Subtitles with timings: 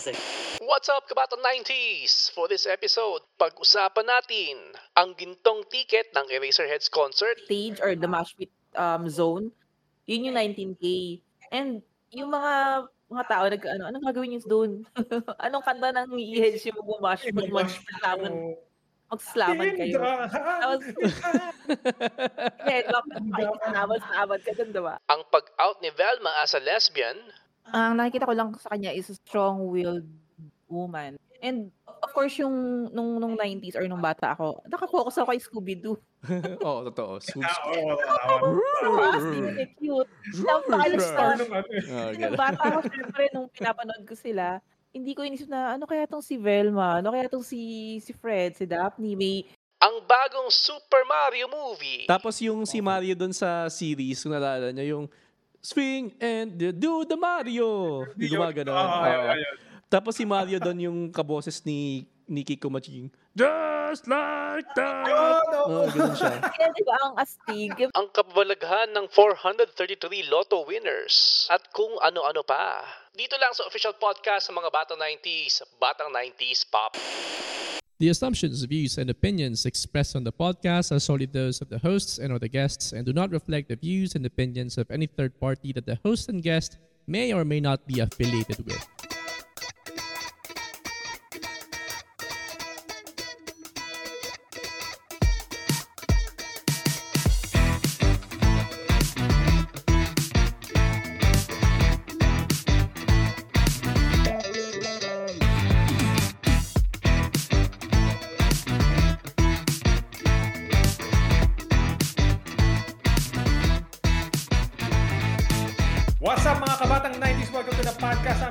[0.00, 0.16] music.
[0.64, 2.32] What's up, Kabato 90s?
[2.32, 4.56] For this episode, pag-usapan natin
[4.96, 7.36] ang gintong ticket ng Eraserheads concert.
[7.44, 8.48] stage or the mosh pit
[8.80, 9.52] um, zone,
[10.08, 10.84] yun yung 19K.
[11.52, 11.84] And
[12.16, 12.52] yung mga
[13.12, 14.70] mga tao nag ano, anong gagawin niyo doon?
[15.44, 18.32] anong kanta ng EH yung mag-mosh pit, mag-slaman,
[19.12, 20.00] mag-slaman kayo.
[20.00, 20.82] Tapos,
[22.72, 24.96] headlock at pakikinawas-nawad ka dun, diba?
[25.12, 27.20] Ang pag-out ni Velma as a lesbian,
[27.70, 30.06] Ang nakikita ko lang sa kanya is a strong-willed
[30.66, 31.18] woman.
[31.40, 31.72] And
[32.04, 32.52] of course, yung
[32.92, 35.96] nung, nung 90s or nung bata ako, nakapokus ako kay Scooby-Doo.
[36.66, 37.16] Oo, totoo.
[37.24, 38.60] Sus- Oo, oo.
[39.00, 40.10] Ah, sige, cute.
[40.44, 41.34] Napaka-star.
[41.40, 41.84] Nung ano eh.
[41.88, 46.04] Oh, Nung bata ako, syempre, nung pinapanood ko sila, hindi ko inisip na, ano kaya
[46.04, 46.98] tong si Velma?
[47.00, 47.60] Ano kaya tong si,
[48.02, 49.14] si Fred, si Daphne?
[49.16, 49.46] May,
[49.80, 52.04] ang bagong Super Mario movie.
[52.04, 55.06] Tapos yung si Mario doon sa series, kung naalala niyo, yung
[55.60, 58.04] swing and do the Mario.
[58.16, 58.72] Di gumagano.
[58.72, 59.54] Oo, ayun, ayun.
[59.90, 63.10] Tapos si Mario doon yung kaboses ni ni Kiko Maching.
[63.34, 65.42] Just like that.
[65.66, 66.38] Oh, ganun siya.
[66.54, 67.74] kaya di ba ang astig?
[67.90, 72.86] ang kababalaghan ng 433 Lotto winners at kung ano-ano pa.
[73.10, 76.94] Dito lang sa official podcast ng mga Batang 90s, Batang 90s Pop.
[78.00, 82.16] The assumptions, views, and opinions expressed on the podcast are solely those of the hosts
[82.16, 85.38] and or the guests and do not reflect the views and opinions of any third
[85.38, 88.99] party that the host and guest may or may not be affiliated with.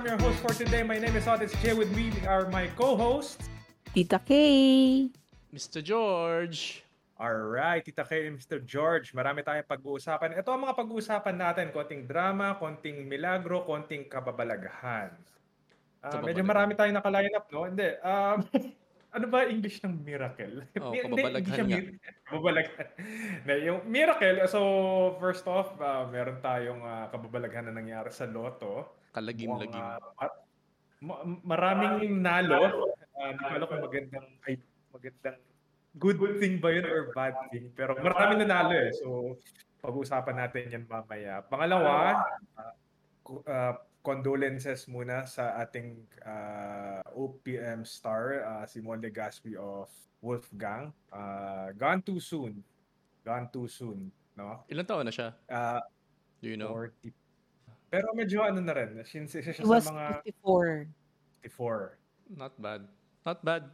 [0.10, 0.82] Your host for today.
[0.82, 1.78] My name is Otis J.
[1.78, 3.46] With me are my co-hosts.
[3.94, 5.14] Tita Kay.
[5.54, 5.86] Mr.
[5.86, 6.82] George.
[7.14, 8.58] Alright, Tita Kay and Mr.
[8.58, 9.14] George.
[9.14, 10.34] Marami tayong pag-uusapan.
[10.34, 11.70] Ito ang mga pag-uusapan natin.
[11.70, 15.14] Konting drama, konting milagro, konting kababalaghan.
[16.02, 17.70] Ah, medyo marami tayong naka-line up, no?
[17.70, 17.94] Hindi.
[18.02, 18.38] Um,
[19.10, 20.64] ano ba English ng miracle?
[20.80, 21.78] Oh, Hindi, hindi kababalaghan siya nga.
[21.82, 21.92] mir-
[22.24, 22.88] kababalaghan.
[23.46, 24.60] Na, yung miracle, so
[25.18, 29.02] first off, ah, meron tayong ah, kababalaghan na nangyari sa Lotto.
[29.12, 29.74] Kalagim-lagim.
[29.74, 30.40] Mukhang, at-
[31.02, 32.94] ma- maraming nalo.
[33.20, 34.54] Uh, hindi ko alam kung magandang, ay,
[34.90, 35.38] magandang
[35.98, 37.74] good thing ba yun or bad thing.
[37.74, 38.94] Pero maraming nanalo eh.
[38.96, 39.36] So,
[39.82, 41.42] pag-uusapan natin yan mamaya.
[41.44, 42.22] Pangalawa,
[43.26, 49.90] ku- ah, condolences muna sa ating ah, OPM star, ah, Simon Legaspi of
[50.22, 50.92] Wolfgang.
[51.12, 52.64] Ah, gone too soon.
[53.24, 54.12] Gone too soon.
[54.36, 54.64] No?
[54.72, 55.36] Ilan taon na siya?
[55.52, 55.84] Ah,
[56.40, 56.72] Do you know?
[56.72, 57.12] 40.
[57.92, 58.96] Pero medyo ano na rin.
[59.04, 60.88] Since isa siya It was sa mga 54.
[61.44, 62.38] 54.
[62.40, 62.82] Not bad.
[63.26, 63.68] Not bad.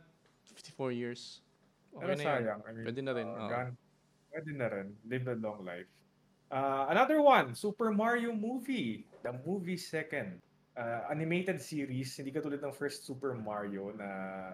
[0.49, 1.43] 54 years.
[1.93, 2.27] Pero Okay na yan.
[2.41, 2.59] sayang.
[2.65, 3.27] I mean, Pwede na rin.
[3.29, 3.49] uh, oo.
[3.51, 3.77] gan-
[4.33, 4.87] pwede na rin.
[5.05, 5.87] Live a long life.
[6.49, 9.05] Uh, another one, Super Mario movie.
[9.25, 10.37] The movie second.
[10.77, 12.13] Uh, animated series.
[12.13, 14.53] Hindi katulad ng first Super Mario na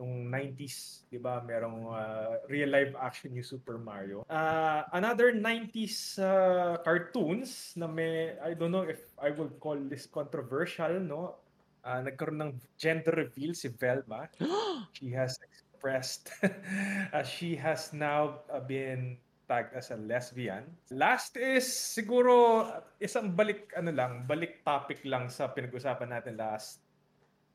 [0.00, 4.24] nung 90s, di ba, merong uh, real live action yung Super Mario.
[4.26, 10.08] Uh, another 90s uh, cartoons na may, I don't know if I would call this
[10.08, 11.38] controversial, no?
[11.84, 14.26] Uh, nagkaroon ng gender reveal si Velma.
[14.96, 16.32] she has expressed
[17.14, 19.16] uh, she has now uh, been
[19.50, 20.62] tagged as a lesbian.
[20.94, 22.62] Last is siguro
[23.02, 26.86] isang balik ano lang, balik topic lang sa pinag-usapan natin last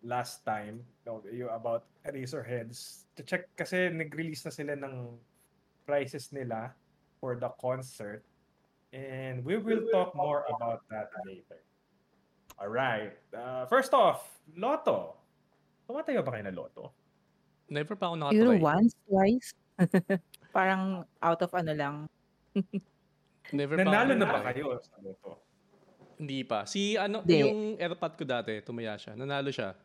[0.04, 3.08] last time no, yung about Eraserheads.
[3.16, 5.16] To check kasi nag-release na sila ng
[5.88, 6.76] prices nila
[7.24, 8.28] for the concert
[8.92, 11.64] and we will talk more about that later.
[12.60, 13.16] All right.
[13.32, 15.16] Uh, first off, Lotto.
[15.88, 16.92] Tumatayo ba kayo na Lotto?
[17.72, 18.62] Never pa ako Siguro nakatry.
[18.62, 19.50] once, twice.
[20.56, 21.96] Parang out of ano lang.
[23.52, 24.96] Never pa Nanalo na ba kayo sa?
[26.16, 26.64] Hindi pa.
[26.64, 27.44] Si ano, Hindi.
[27.44, 29.20] yung airpod ko dati, tumaya siya.
[29.20, 29.76] Nanalo siya.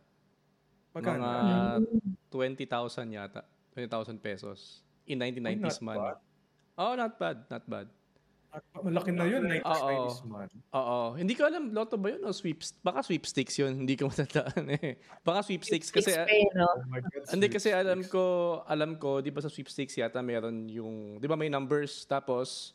[0.94, 1.26] Magkano?
[1.26, 3.42] Mga 20,000 yata.
[3.74, 4.86] 20,000 pesos.
[5.10, 5.98] In 1990s not man.
[5.98, 6.18] bad.
[6.78, 7.38] Oh, not bad.
[7.50, 7.86] Not bad.
[8.50, 9.88] At malaki na yun, 90s, Oo.
[10.10, 10.48] 90s man.
[10.74, 10.98] Oo.
[11.14, 12.74] Hindi ko alam, lotto ba yun o sweeps?
[12.82, 13.86] Baka sweepstakes yun.
[13.86, 14.98] Hindi ko matandaan eh.
[15.22, 16.18] Baka sweepstakes kasi...
[16.58, 16.66] No?
[16.66, 18.22] Oh my God, Hindi kasi alam ko,
[18.66, 22.74] alam ko, 'di ba sa sweepstakes yata meron yung 'di ba may numbers tapos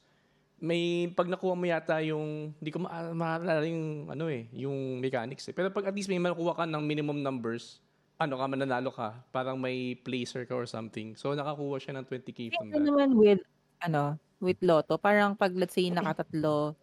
[0.56, 5.52] may pag nakuha mo yata yung hindi ko ma- maalala yung ano eh, yung mechanics
[5.52, 5.54] eh.
[5.54, 7.84] Pero pag at least may makuha ka ng minimum numbers,
[8.16, 11.20] ano ka mananalo ka, parang may placer ka or something.
[11.20, 12.88] So nakakuha siya ng 20k from Ito that.
[12.88, 13.44] naman with,
[13.84, 16.78] ano, with Lotto, parang pag let's say nakatatlo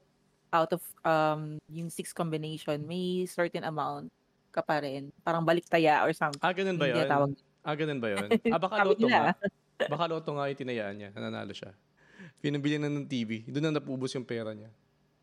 [0.52, 4.10] out of um yung six combination, may certain amount
[4.52, 5.08] ka pa rin.
[5.24, 6.42] Parang baliktaya or something.
[6.42, 7.08] Ah, ganun ba yun?
[7.08, 7.30] tawag.
[7.64, 8.28] Ah, ganun ba yun?
[8.52, 9.32] Ah, baka loto nga.
[9.88, 11.10] Baka loto nga yung tinayaan niya.
[11.16, 11.72] Nananalo siya.
[12.42, 13.48] Pinabili na ng TV.
[13.48, 14.68] Doon na napubos yung pera niya.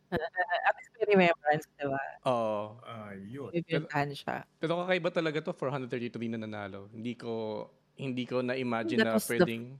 [0.68, 2.02] At least may remembrance, di ba?
[2.26, 2.82] Oo.
[3.14, 3.54] Ayun.
[3.54, 4.42] Bibintahan siya.
[4.58, 6.90] Pero kakaiba talaga to 433 na nanalo.
[6.90, 7.68] Hindi ko
[8.00, 9.78] hindi ko na-imagine na was the- pwedeng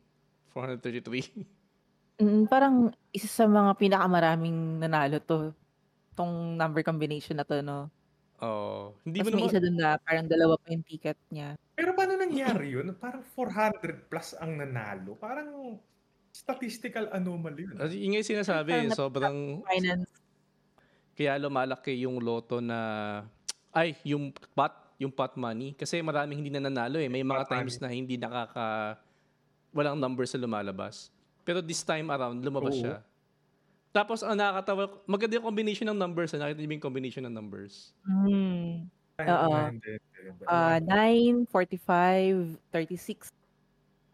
[0.54, 1.48] 433.
[2.20, 5.56] Mm, parang isa sa mga pinakamaraming nanalo to.
[6.20, 7.88] Tong number combination na to, no?
[8.44, 8.96] Oo.
[9.08, 11.56] Hindi mo Tapos may naman isa dun na parang dalawa pa yung ticket niya.
[11.76, 12.92] Pero paano nangyari yun?
[12.96, 15.16] Parang 400 plus ang nanalo.
[15.16, 15.80] Parang
[16.32, 17.76] statistical anomaly yun.
[17.80, 19.38] Kasi yun nga yung sinasabi, Parang sobrang
[19.68, 20.12] Finance.
[21.16, 22.80] kaya lumalaki yung loto na
[23.76, 27.52] ay yung pot yung pot money kasi maraming hindi na nanalo eh may mga Pot
[27.52, 29.00] times na hindi nakaka
[29.72, 31.12] walang numbers na lumalabas
[31.50, 32.82] pero this time around lumabas Oo.
[32.86, 32.96] siya
[33.90, 37.98] tapos ang nakakatawa maganda yung combination ng numbers nakita niyo ba yung combination ng numbers
[38.06, 38.86] Hmm.
[39.20, 39.52] Oo.
[40.48, 43.28] Uh, 9, 45, 36,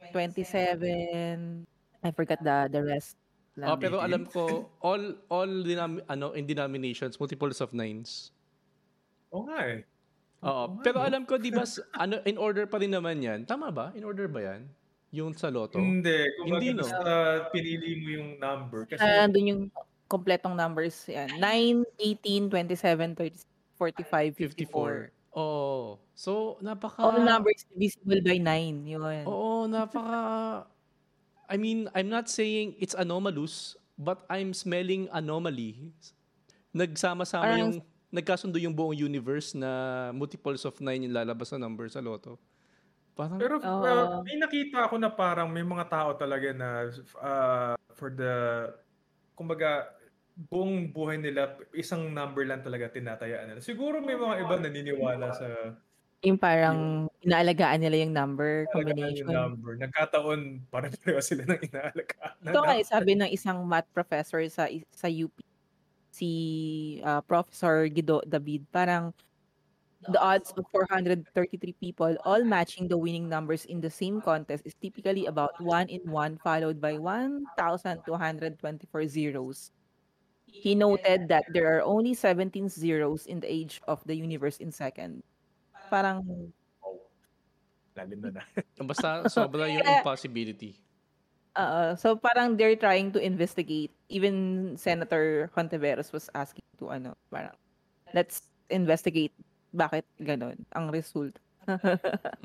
[0.10, 1.68] 27.
[2.02, 3.14] I forgot the the rest.
[3.58, 3.78] oh, lang.
[3.78, 8.34] pero alam ko all all denom- ano in denominations multiples of nines
[9.30, 9.86] Oo nga eh.
[10.46, 11.66] Oo, pero alam ko 'di ba
[12.04, 13.44] ano in order pa rin naman 'yan.
[13.46, 13.92] Tama ba?
[13.98, 14.70] In order ba 'yan?
[15.12, 15.78] Yung sa loto.
[15.78, 16.26] Hindi.
[16.40, 16.84] Kung Hindi, no?
[16.84, 17.12] basta
[17.50, 18.86] pinili mo yung number.
[18.86, 19.62] Kasi Ah, nandun yung
[20.06, 21.08] kompletong numbers.
[21.08, 21.40] Yan.
[21.40, 23.46] 9, 18, 27, 36,
[23.78, 25.12] 45, 54.
[25.12, 25.36] 54.
[25.36, 26.00] Oo.
[26.16, 28.88] So, napaka All numbers divisible by 9.
[28.88, 29.24] Yun.
[29.28, 30.64] Oo, napaka
[31.46, 35.94] I mean, I'm not saying it's anomalous, but I'm smelling anomaly.
[36.74, 37.74] Nagsama-sama Parang- yung
[38.10, 39.70] nagkasundo yung buong universe na
[40.10, 42.40] multiples of 9 yung lalabas na number sa loto.
[43.16, 46.92] Parang Pero uh, may nakita ako na parang may mga tao talaga na
[47.24, 48.68] uh, for the
[49.40, 49.88] kumbaga
[50.52, 53.64] buong buhay nila isang number lang talaga tinatayaan nila.
[53.64, 55.48] Siguro may mga iba naniniwala sa
[56.26, 59.30] Yung parang inaalagaan nila yung number combination.
[59.30, 59.80] yung number.
[59.80, 62.36] Nagkataon parang pareho sila ng inaalagaan.
[62.44, 65.32] Ito nga, eh, sabi ng isang math professor sa sa UP,
[66.12, 66.30] si
[67.00, 69.16] ah, Professor Guido David, parang
[70.10, 74.74] the odds of 433 people all matching the winning numbers in the same contest is
[74.82, 79.72] typically about 1 in 1 followed by 1,224 zeros.
[80.46, 84.72] He noted that there are only 17 zeros in the age of the universe in
[84.72, 85.24] second.
[85.90, 86.52] Parang
[87.96, 88.44] Lalim na na.
[88.88, 90.76] basta sobra yung Kaya- impossibility.
[91.56, 93.96] Uh, so parang they're trying to investigate.
[94.12, 97.56] Even Senator Conteveros was asking to ano, parang
[98.12, 99.32] let's investigate
[99.76, 101.36] bakit ganun ang result.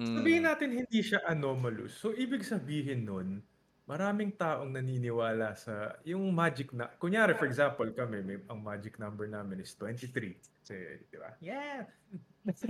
[0.00, 0.16] Mm.
[0.16, 1.92] Sabihin natin hindi siya anomalous.
[2.00, 3.44] So ibig sabihin nun,
[3.84, 9.28] maraming taong naniniwala sa yung magic na kunyari for example kami may ang magic number
[9.28, 10.40] namin is 23.
[10.40, 11.36] Kasi, di ba?
[11.44, 11.84] Yeah.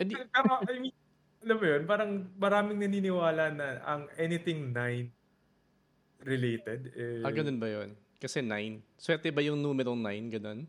[0.00, 0.94] Di- Pero, I mean,
[1.42, 6.92] alam mo yun, parang maraming naniniwala na ang anything 9 related.
[6.94, 7.96] Eh, ah, ganun ba yun?
[8.20, 8.80] Kasi 9.
[9.00, 10.36] Swerte ba yung numerong 9?
[10.38, 10.68] Ganun?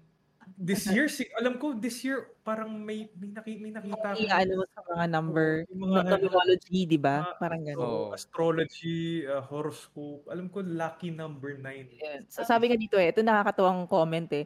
[0.57, 4.51] This year, si, alam ko, this year, parang may, may, naki, may nakita Yung ano
[4.59, 7.38] mo sa mga number, Yung mga- numerology, di ba?
[7.38, 7.80] Parang ganun.
[7.80, 8.03] Oo.
[8.12, 10.25] astrology, uh, horoscope.
[10.27, 11.88] Alam ko, lucky number 9.
[11.94, 12.19] Yun.
[12.27, 14.45] So sabi nga dito eh, ito nakakatuwang comment eh.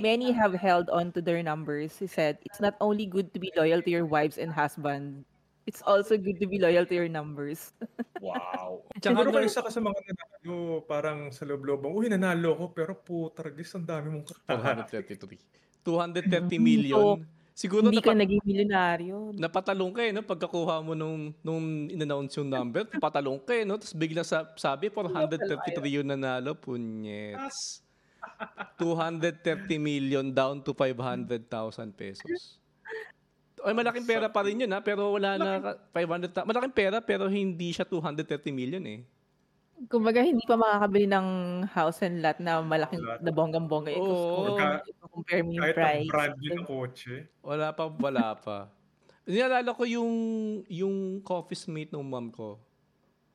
[0.00, 2.00] Many have held on to their numbers.
[2.00, 5.28] He said, it's not only good to be loyal to your wives and husband,
[5.68, 7.72] it's also good to be loyal to your numbers.
[8.22, 8.86] Wow.
[9.02, 9.98] Tsaka Siguro na- kayo isa ka sa mga
[10.42, 14.86] nanalo, parang sa loob-loob, uy, nanalo ko, pero putargis, ang dami mong kasalanan.
[14.86, 15.38] 433.
[15.84, 17.22] 230 million.
[17.52, 19.16] Siguro Hindi ka napat- naging milyonaryo.
[19.36, 20.24] napatalong ka eh, no?
[20.24, 23.76] Pagkakuha mo nung, nung in-announce yung number, napatalong ka eh, no?
[23.76, 27.84] Tapos bigla sa, sabi, 433 yung nanalo, punyets.
[28.78, 31.44] 230 million down to 500,000
[31.92, 32.56] pesos.
[33.62, 34.80] Ay, malaking pera pa rin yun, ha?
[34.80, 39.04] Pero wala na, ka- 500, malaking pera, pero hindi siya 230 million, eh.
[39.88, 41.28] Kumbaga, hindi pa makakabili ng
[41.66, 43.18] house and lot na malaking, Lot.
[43.18, 43.90] na bonggang-bongga.
[43.90, 44.54] Ito, Oo.
[44.54, 46.08] so, compare yung Kahit ang price.
[46.08, 47.14] brand new na kotse.
[47.40, 48.58] Wala pa, wala pa.
[49.24, 50.12] Nialala ko yung,
[50.66, 52.62] yung office mate ng mom ko.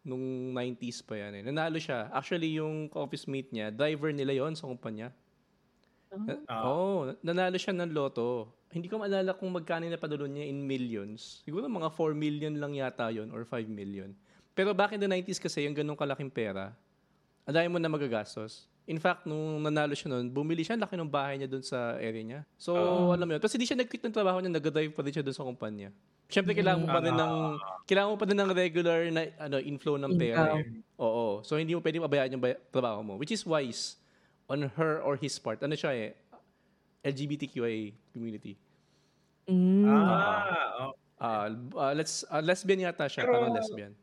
[0.03, 1.43] Nung 90s pa yan eh.
[1.43, 2.07] Nanalo siya.
[2.09, 5.11] Actually, yung office mate niya, driver nila yon sa kumpanya.
[6.07, 6.63] Na- Ah.
[6.63, 8.55] Oo, oh, nanalo siya ng loto.
[8.71, 11.43] Hindi ko maalala kung magkano na padulon niya in millions.
[11.43, 14.15] Siguro mga 4 million lang yata yon or 5 million.
[14.57, 16.73] Pero back in the 90s kasi, yung ganong kalaking pera,
[17.45, 18.65] dami mo na magagastos.
[18.87, 22.23] In fact, nung nanalo siya noon, bumili siya, laki ng bahay niya doon sa area
[22.23, 22.41] niya.
[22.57, 23.13] So, Ah.
[23.13, 23.41] alam mo yun.
[23.43, 25.91] Tapos hindi siya nag-quit ng trabaho niya, nag-drive pa rin siya doon sa kumpanya.
[26.25, 27.33] Siyempre, kailangan mo pa rin ng,
[27.85, 30.57] kailangan mo pa rin ng regular na ano, inflow ng pera.
[30.57, 30.65] eh.
[30.97, 31.43] Oo.
[31.43, 33.13] So, hindi mo pwedeng mabayaan yung trabaho mo.
[33.15, 33.99] Which is wise
[34.49, 35.61] on her or his part.
[35.61, 36.11] Ano siya eh?
[37.05, 38.55] LGBTQIA community.
[39.47, 39.87] Mm.
[39.87, 41.47] Ah, ah,
[41.93, 43.93] let's ah, lesbian yata siya, Pero- parang lesbian.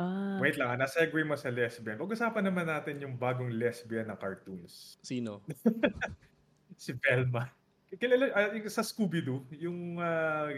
[0.00, 0.40] Ah.
[0.40, 2.00] Wait lang, ah, na-segue mo sa lesbian.
[2.00, 4.96] Pag-usapan naman natin yung bagong lesbian na cartoons.
[5.04, 5.44] Sino?
[6.80, 7.44] Si Velma.
[8.00, 10.48] Kilala, yung sa Scooby-Doo, yung ah,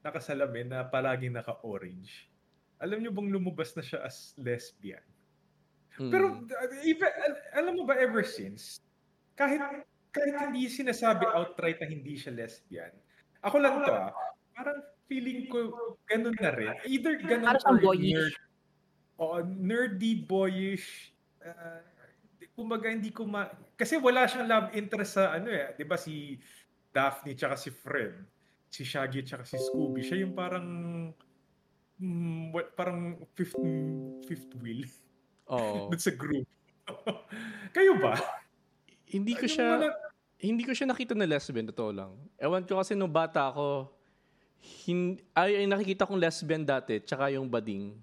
[0.00, 2.32] nakasalamin na palaging naka-orange.
[2.80, 5.04] Alam niyo bang lumabas na siya as lesbian?
[6.00, 6.08] Mm.
[6.08, 8.80] Pero uh, even, al- alam mo ba ever since,
[9.36, 9.60] kahit
[10.14, 12.94] kahit hindi sinasabi outright na hindi siya lesbian,
[13.44, 14.14] ako lang to ah,
[14.56, 14.80] parang
[15.10, 15.74] feeling ko
[16.08, 16.72] ganun na rin.
[16.86, 18.32] Either ganun Parang or boyish.
[19.18, 21.10] Nerd, o nerdy, boyish,
[21.42, 21.82] uh,
[22.54, 23.50] kumbaga hindi ko ma...
[23.78, 26.38] Kasi wala siyang love interest sa ano eh, di ba si
[26.90, 28.14] Daphne tsaka si Fred,
[28.66, 30.66] si Shaggy tsaka si Scooby, siya yung parang
[32.02, 33.54] mm, what, parang fifth,
[34.26, 34.82] fifth wheel
[35.50, 35.86] Oo.
[35.94, 36.46] dun sa group.
[37.76, 38.18] Kayo ba?
[39.06, 39.98] Hindi ko Yung siya wala-
[40.38, 42.14] hindi ko siya nakita na lesbian totoo lang.
[42.38, 43.90] Ewan ko kasi nung bata ako
[44.86, 47.98] hin, ay, ay nakikita kong lesbian dati tsaka yung bading.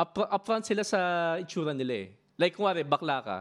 [0.00, 1.00] Up, upfront sila sa
[1.36, 2.08] itsura nila eh.
[2.40, 3.38] Like kunwari bakla ka.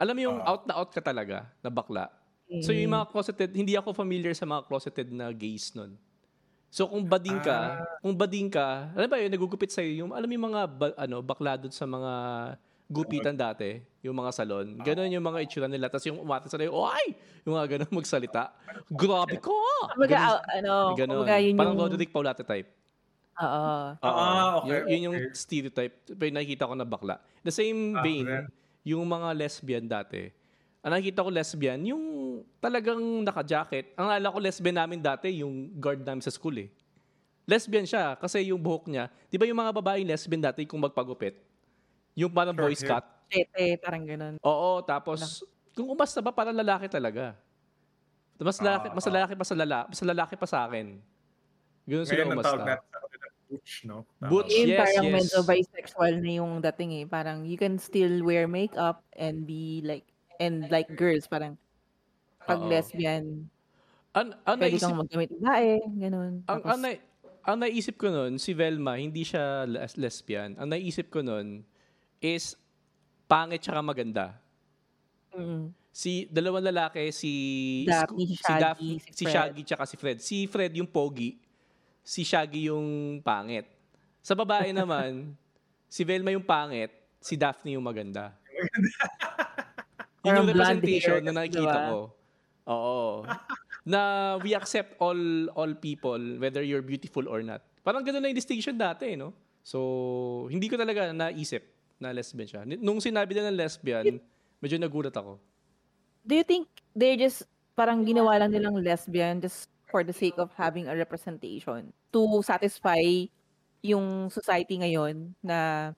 [0.00, 0.56] Alam mo yung Ah.
[0.56, 2.08] out na out ka talaga na bakla.
[2.64, 5.96] So yung mga closeted, hindi ako familiar sa mga closeted na gays nun.
[6.72, 10.32] So kung bading ka, kung bading ka, alam ba yun, nagugupit sa'yo, yung, alam mo
[10.32, 12.12] yung mga ba- ano, bakla doon sa mga
[12.88, 14.76] gupitan dati, yung mga salon.
[14.80, 15.88] Ganon yung mga itsura nila.
[15.88, 17.16] Tapos yung umatas sa'yo, oy!
[17.44, 18.52] Yung mga ganon magsalita.
[18.88, 19.56] Grabe ko!
[19.92, 21.24] Kumbaga, ah, ano, ganon.
[21.24, 21.84] kumbaga yun Parang yung...
[21.88, 22.68] Roderick Paulate type.
[23.42, 23.66] Oo.
[23.98, 24.22] Oo.
[24.22, 25.34] Ah, okay, Yun, yun yung okay.
[25.34, 25.94] stereotype.
[26.08, 27.16] Pero nakikita ko na bakla.
[27.42, 28.42] The same Ah, vein, okay.
[28.86, 30.30] yung mga lesbian dati.
[30.82, 32.04] Ang nakikita ko lesbian, yung
[32.58, 33.94] talagang naka-jacket.
[33.98, 36.70] Ang ala ko lesbian namin dati, yung guard namin sa school eh.
[37.46, 39.10] Lesbian siya kasi yung buhok niya.
[39.30, 41.42] Di ba yung mga babaeng lesbian dati kung magpagupit?
[42.14, 43.04] Yung parang Short boy scat.
[43.30, 44.34] Tete, parang ganun.
[44.44, 47.34] Oo, tapos kung umasta ba parang lalaki talaga.
[48.38, 49.12] Mas lalaki, Ah, mas ah.
[49.14, 50.86] lalaki pa sa lalaki, mas lalaki pa sa akin.
[51.86, 52.56] Ganun sila Ngayon umasta.
[52.58, 53.01] natin sa kanila,
[53.52, 54.08] butch, no?
[54.16, 55.14] Tama Butch, Yes, parang yes.
[55.14, 57.04] medyo bisexual na yung dating eh.
[57.04, 61.60] Parang you can still wear makeup and be like, and like girls, parang
[62.42, 62.66] pag Oo.
[62.66, 63.46] lesbian,
[64.12, 66.32] An, ang pwede naisip, kang magdamit babae, ganun.
[66.44, 67.02] ang, Tapos, ang, nai-
[67.42, 70.52] ang naisip ko nun, si Velma, hindi siya les- lesbian.
[70.56, 71.64] Ang naisip ko nun
[72.18, 72.56] is
[73.24, 74.36] pangit tsaka maganda.
[75.32, 77.32] mm, Si dalawang lalaki, si
[77.84, 79.32] Daphne, si, si Shaggy, Daphne- si si Fred.
[79.32, 80.18] Shaggy tsaka si Fred.
[80.18, 81.36] Si Fred yung pogi,
[82.02, 83.66] si Shaggy yung pangit.
[84.22, 85.34] Sa babae naman,
[85.86, 86.90] si Velma yung pangit,
[87.22, 88.34] si Daphne yung maganda.
[90.22, 91.90] Yun yung representation na nakikita diba?
[91.90, 91.98] ko.
[92.70, 93.26] Oo.
[93.82, 94.00] na
[94.38, 95.18] we accept all
[95.58, 97.58] all people whether you're beautiful or not.
[97.82, 99.34] Parang ganoon na yung distinction dati, no?
[99.66, 101.66] So, hindi ko talaga naisip
[101.98, 102.62] na lesbian siya.
[102.78, 104.22] Nung sinabi na ng lesbian,
[104.62, 105.42] medyo nagulat ako.
[106.22, 107.42] do you think they're just
[107.74, 113.00] parang ginawa lang nilang lesbian just for the sake of having a representation to satisfy
[113.82, 115.92] yung society ngayon na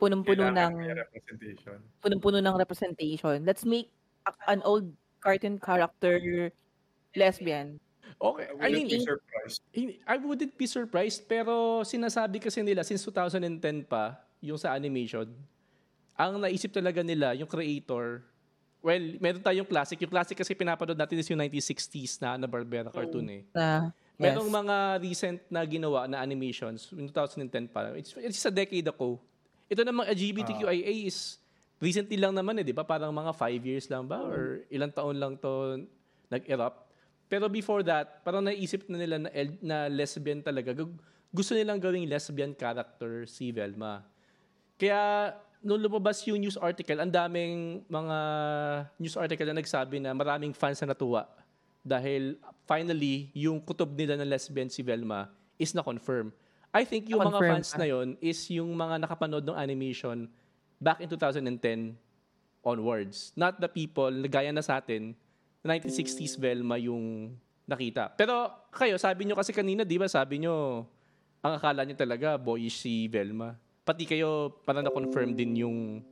[0.00, 1.80] punong-puno ng representation.
[2.00, 3.44] punong-puno ng representation.
[3.44, 3.92] Let's make
[4.28, 6.52] a- an old cartoon character
[7.16, 7.80] lesbian.
[8.20, 9.62] Okay, I I wouldn't mean, be surprised.
[10.06, 15.32] I wouldn't be surprised pero sinasabi kasi nila since 2010 pa yung sa animation
[16.18, 18.24] ang naisip talaga nila yung creator
[18.80, 20.00] well meron tayong classic.
[20.00, 23.42] Yung classic kasi pinapanood natin is yung 1960s na Hanna-Barbera cartoon eh.
[24.20, 24.58] Merong yes.
[24.60, 27.88] mga recent na ginawa na animations in 2010 pa.
[27.96, 29.16] It's, it's a decade ago.
[29.72, 31.40] Ito namang LGBTQIA is
[31.80, 32.84] recently lang naman eh di ba?
[32.84, 34.20] Parang mga 5 years lang ba?
[34.20, 35.80] Or ilang taon lang to
[36.28, 36.90] nag-erupt.
[37.32, 39.30] Pero before that, parang naisip na nila na,
[39.64, 40.76] na lesbian talaga.
[40.76, 44.02] Gu- Gusto nilang gawing lesbian character si Velma.
[44.74, 48.16] Kaya, nung lumabas yung news article, ang daming mga
[48.96, 51.28] news article na nagsabi na maraming fans na natuwa.
[51.80, 52.36] Dahil
[52.68, 55.28] finally, yung kutob nila na lesbian si Velma
[55.60, 56.32] is na-confirm.
[56.72, 60.30] I think yung mga fans na yon is yung mga nakapanood ng animation
[60.80, 61.98] back in 2010
[62.64, 63.34] onwards.
[63.36, 65.12] Not the people na gaya na sa atin
[65.60, 67.36] 1960s Velma yung
[67.68, 68.16] nakita.
[68.16, 70.86] Pero kayo, sabi nyo kasi kanina, di ba, sabi nyo,
[71.44, 73.56] ang akala nyo talaga, boyish si Velma.
[73.90, 76.06] Pati kayo, parang na-confirm din yung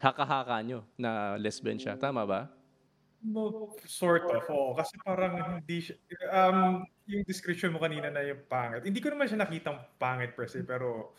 [0.00, 2.00] haka-haka nyo na lesbian siya.
[2.00, 2.48] Tama ba?
[3.20, 4.72] Mo, sort of, oo.
[4.72, 6.00] Kasi parang hindi siya,
[6.32, 8.88] um, yung description mo kanina na yung pangit.
[8.88, 11.12] Hindi ko naman siya nakitang pangit per se, pero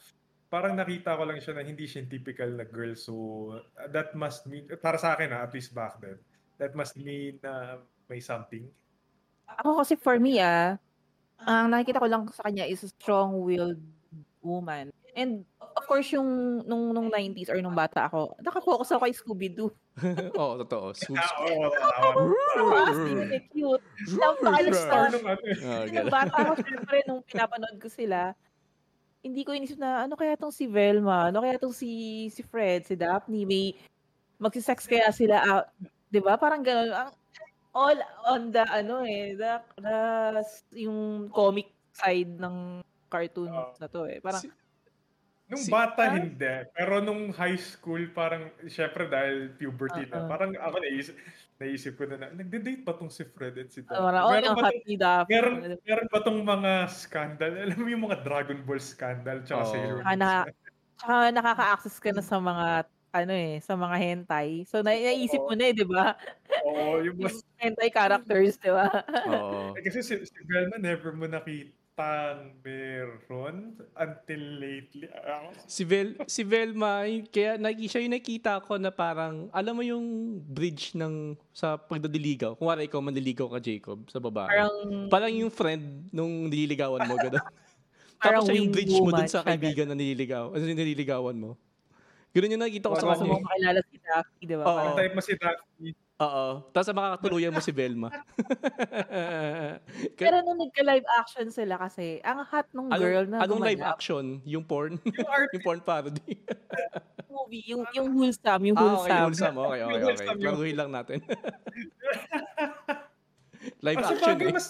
[0.50, 2.98] parang nakita ko lang siya na hindi siya typical na girl.
[2.98, 3.14] So,
[3.78, 6.18] uh, that must mean, para sa akin ha, at least back then,
[6.58, 7.78] that must mean na
[8.10, 8.66] may something.
[9.62, 10.82] Ako kasi for me ah,
[11.46, 13.78] ang nakikita ko lang sa kanya is a strong-willed
[14.42, 14.90] woman.
[15.14, 15.46] And
[15.82, 19.74] of course yung nung nung 90s or nung bata ako, naka-focus ako kay Scooby-Doo.
[20.40, 20.94] Oo, totoo.
[21.18, 22.14] Ah.
[22.62, 23.02] Oh, as
[23.50, 23.84] cute.
[24.14, 25.42] Napaka-star Star nung ano
[25.90, 28.38] Nung bata ako, syempre, nung pinapanood ko sila,
[29.26, 32.86] hindi ko inisip na ano kaya tong si Velma, ano kaya tong si si Fred,
[32.86, 33.74] si Daphne, may
[34.42, 35.66] magsisex kaya sila out,
[36.10, 36.38] 'di ba?
[36.38, 36.90] Parang gano'n.
[36.90, 37.10] Ang
[37.72, 39.98] all on the ano eh, the, the
[40.76, 43.78] yung comic side ng cartoon Oo.
[43.78, 44.18] na to eh.
[44.20, 44.52] Parang Si-
[45.52, 46.16] Nung Si- bata, Ah.
[46.16, 46.54] hindi.
[46.72, 50.32] Pero nung high school, parang, syempre dahil puberty na, Oo.
[50.32, 51.16] parang ako naisip,
[51.60, 54.00] naisip ko na, na nagde-date ba tong si Fred at si Daphne?
[54.00, 55.28] parang oh, meron, ba tong, ni Daphne.
[55.30, 55.54] meron,
[55.84, 57.52] meron ba tong mga scandal?
[57.60, 59.72] Alam mo yung mga Dragon Ball scandal tsaka Oo.
[59.76, 60.72] Sailor Tsaka Moon na- scandal?
[60.96, 62.68] Tsaka nakaka-access ka na sa mga
[63.12, 64.64] ano eh, sa mga hentai.
[64.64, 66.16] So na naisip mo na eh, 'di ba?
[66.64, 68.88] Oo, yung mas, Yung hentai characters, 'di ba?
[69.28, 69.76] Oo.
[69.76, 71.28] eh, kasi si, si Velma never mo
[71.96, 73.56] nakitang meron
[74.00, 75.08] until lately.
[75.12, 79.84] Ah, Si Vel, si Velma, kaya naki, siya yung nakita ko na parang, alam mo
[79.84, 82.56] yung bridge ng sa pagdadiligaw.
[82.56, 84.48] Kung wala ikaw manliligaw ka, Jacob, sa babae.
[84.48, 84.76] Parang
[85.12, 87.44] Parang yung friend nung nililigawan mo, gano'n.
[88.22, 90.54] Parang Tapos siya yung bridge mo dun sa kaibigan na nililigaw.
[90.56, 91.58] Ano yung nililigawan mo.
[92.36, 93.32] Ganun yung nakikita ko sa Parang gusto kanya.
[93.32, 94.66] mo makilala si Daphne, 'di ba?
[94.68, 94.76] Oo.
[94.78, 95.90] Parang, type mo si Daphne.
[96.22, 96.46] Oo.
[96.70, 98.14] Tapos makakatuluyan mo si Velma.
[100.22, 104.38] pero nung nagka-live action sila kasi, ang hot nung girl anong, na anong live action?
[104.46, 105.02] Yung porn?
[105.02, 106.38] Yung porn parody?
[107.32, 109.16] movie, yung yung wholesome, yung ah, okay.
[109.18, 109.56] wholesome.
[109.56, 109.58] Wholesome.
[109.58, 110.04] Okay, okay, okay.
[110.04, 111.18] wholesome Laruhin lang natin.
[113.86, 114.56] live Kasi action bagay, eh.
[114.56, 114.68] mas,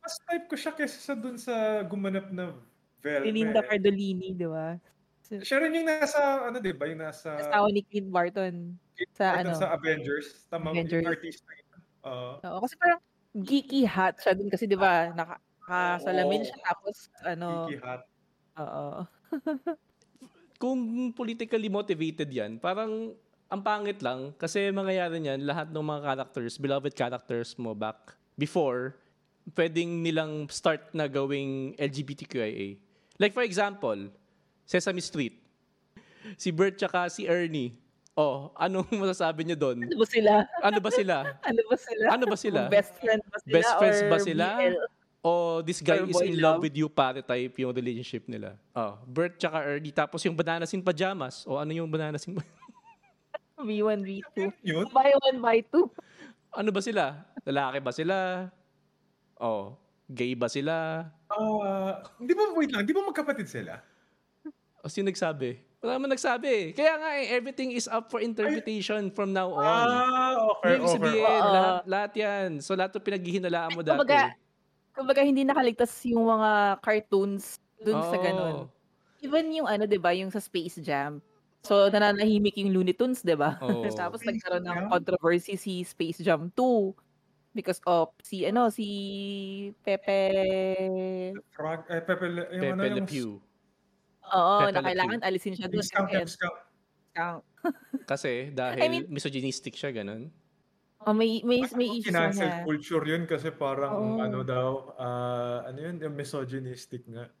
[0.00, 2.56] mas type ko siya kaysa sa dun sa gumanap na
[3.00, 3.24] Velma.
[3.24, 3.66] Si Linda eh.
[3.68, 4.76] Cardellini, 'di ba?
[5.30, 8.74] Siya rin yung nasa, ano di ba, yung nasa, Asawa ni Clint Barton.
[9.14, 10.46] Sa ano, sa Avengers.
[10.48, 11.02] Tama, Avengers.
[11.04, 11.68] yung artista yun.
[12.04, 12.58] Oo.
[12.64, 13.00] Kasi parang
[13.36, 15.14] geeky hot siya dun kasi 'di ba?
[15.14, 15.38] Naka
[15.70, 18.02] nakasalamin siya tapos ano, Kiki Hat.
[18.58, 18.86] oo.
[20.60, 20.80] kung
[21.16, 23.16] politically motivated yan, parang
[23.50, 29.00] ang pangit lang kasi mangyayari niyan lahat ng mga characters, beloved characters mo back before,
[29.56, 32.76] pwedeng nilang start na gawing LGBTQIA.
[33.16, 34.12] Like for example,
[34.68, 35.40] Sesame Street.
[36.36, 37.74] Si Bert tsaka si Ernie.
[38.18, 39.86] Oh, anong masasabi niyo doon?
[39.86, 40.32] Ano ba sila?
[40.60, 41.16] Ano ba sila?
[41.46, 42.04] Ano ba sila?
[42.10, 42.60] Ano ba sila?
[42.66, 43.54] Best friend ba sila?
[43.54, 44.46] Best friends or ba sila?
[44.58, 44.76] BL?
[45.20, 46.64] O this guy is in love love?
[46.64, 48.56] with you pare type yung relationship nila.
[48.72, 49.92] Oh, Bert tsaka Ernie.
[49.92, 51.44] Tapos yung bananas in pajamas.
[51.44, 52.40] O ano yung bananas in
[53.60, 54.36] B1, B2.
[54.64, 54.88] Yun?
[54.88, 55.92] Buy one, buy two.
[56.56, 57.20] Ano ba sila?
[57.44, 58.16] Lalaki ba sila?
[59.36, 59.76] Oh,
[60.08, 61.04] gay ba sila?
[61.30, 63.78] Ah, di ba, wait lang, di ba magkapatid sila?
[64.80, 65.60] O sino nagsabi?
[65.80, 66.48] Wala naman nagsabi.
[66.48, 66.66] eh.
[66.76, 69.88] Kaya nga eh, everything is up for interpretation from now on.
[69.88, 71.52] Ah, okay, Ibig sabihin, Oo.
[71.56, 72.48] lahat, lahat yan.
[72.60, 73.96] So lahat ng pinaghihinalaan mo dati.
[73.96, 74.20] Kumbaga,
[74.92, 78.24] kumbaga hindi nakaligtas yung mga cartoons dun sa Oo.
[78.24, 78.56] ganun.
[79.20, 81.20] Even yung ano, 'di ba, yung sa Space Jam.
[81.64, 83.56] So nananahimik yung Looney Tunes, 'di ba?
[83.60, 83.84] Oo.
[84.00, 86.92] Tapos nagkaroon ng controversy si Space Jam 2
[87.52, 88.88] because of si ano si
[89.84, 90.20] Pepe
[91.52, 93.08] Frog, eh, Pepe, yung Pepe ano Le yung...
[93.08, 93.40] Pew.
[94.28, 95.80] Oo, na kailangan alisin siya doon
[96.12, 96.56] yung skunk.
[97.14, 97.42] skunk.
[98.08, 100.32] Kasi dahil I mean- misogynistic siya, ganun.
[101.06, 102.60] Oh, may may may Ano, Cancel na.
[102.60, 104.20] culture yun kasi parang Oo.
[104.20, 107.32] ano daw, ah, ano yun, yung misogynistic nga.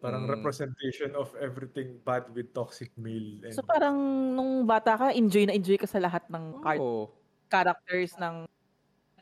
[0.00, 0.30] Parang Mm.
[0.30, 3.42] representation of everything bad with toxic male.
[3.46, 3.96] And, So parang
[4.38, 7.20] nung bata ka, enjoy na enjoy ka sa lahat ng cart Oo.
[7.50, 8.46] characters ng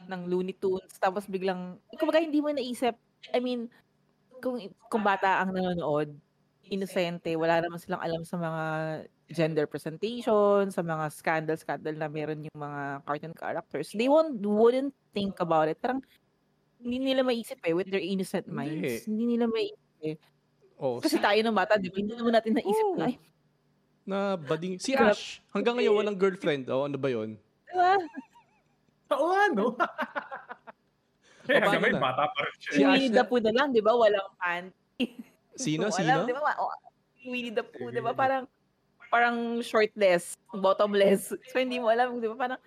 [0.09, 2.97] ng Looney Tunes tapos biglang kumbaga hindi mo naisip
[3.35, 3.69] I mean
[4.43, 4.59] kung
[4.91, 6.17] kung bata ang nanonood
[6.71, 8.65] inosente wala naman silang alam sa mga
[9.29, 14.93] gender presentation sa mga scandal scandal na meron yung mga cartoon characters they won't wouldn't
[15.13, 16.01] think about it parang
[16.79, 20.21] hindi nila maisip eh with their innocent minds hindi, nila maisip
[20.79, 23.03] Oh, kasi si, tayo ng bata di ba hindi naman natin naisip Oo.
[23.03, 23.19] na ay,
[24.09, 24.95] na bading si.
[24.95, 26.65] Ash hanggang ngayon walang girlfriend.
[26.71, 27.37] Oh, ano ba 'yon?
[27.69, 27.93] diba?
[29.13, 29.77] Oo, ano?
[31.49, 32.01] Kaya may na?
[32.01, 32.73] bata pa rin siya.
[32.73, 33.93] Si Ash na- Pooh na lang, di ba?
[33.93, 35.19] Walang panty.
[35.59, 35.89] Sino?
[35.93, 36.31] Walang, Sino?
[36.31, 36.55] Di ba?
[36.57, 36.73] oh,
[37.27, 38.15] Winnie the Pooh, di ba?
[38.15, 38.47] Parang
[39.09, 41.35] parang shortless, bottomless.
[41.53, 42.37] So hindi mo alam, di ba?
[42.39, 42.61] Parang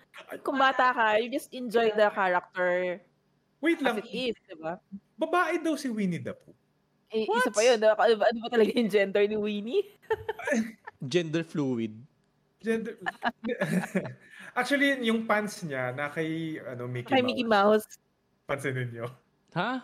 [0.44, 3.00] kung bata ka, you just enjoy the character
[3.62, 4.76] Wait as lang, it is, di ba?
[5.14, 6.54] babae daw si Winnie the Pooh.
[7.14, 7.46] Eh, What?
[7.46, 7.94] isa pa yun, di ba?
[7.94, 9.84] Ano ba, ano ba talaga yung gender ni Winnie?
[11.12, 11.94] Gender fluid.
[12.62, 12.94] Gender...
[14.58, 17.26] Actually, yung pants niya na kay ano, Mickey Kay Mouse.
[17.26, 17.86] Mickey Mouse.
[18.46, 19.06] Pansinin niyo.
[19.58, 19.82] Ha?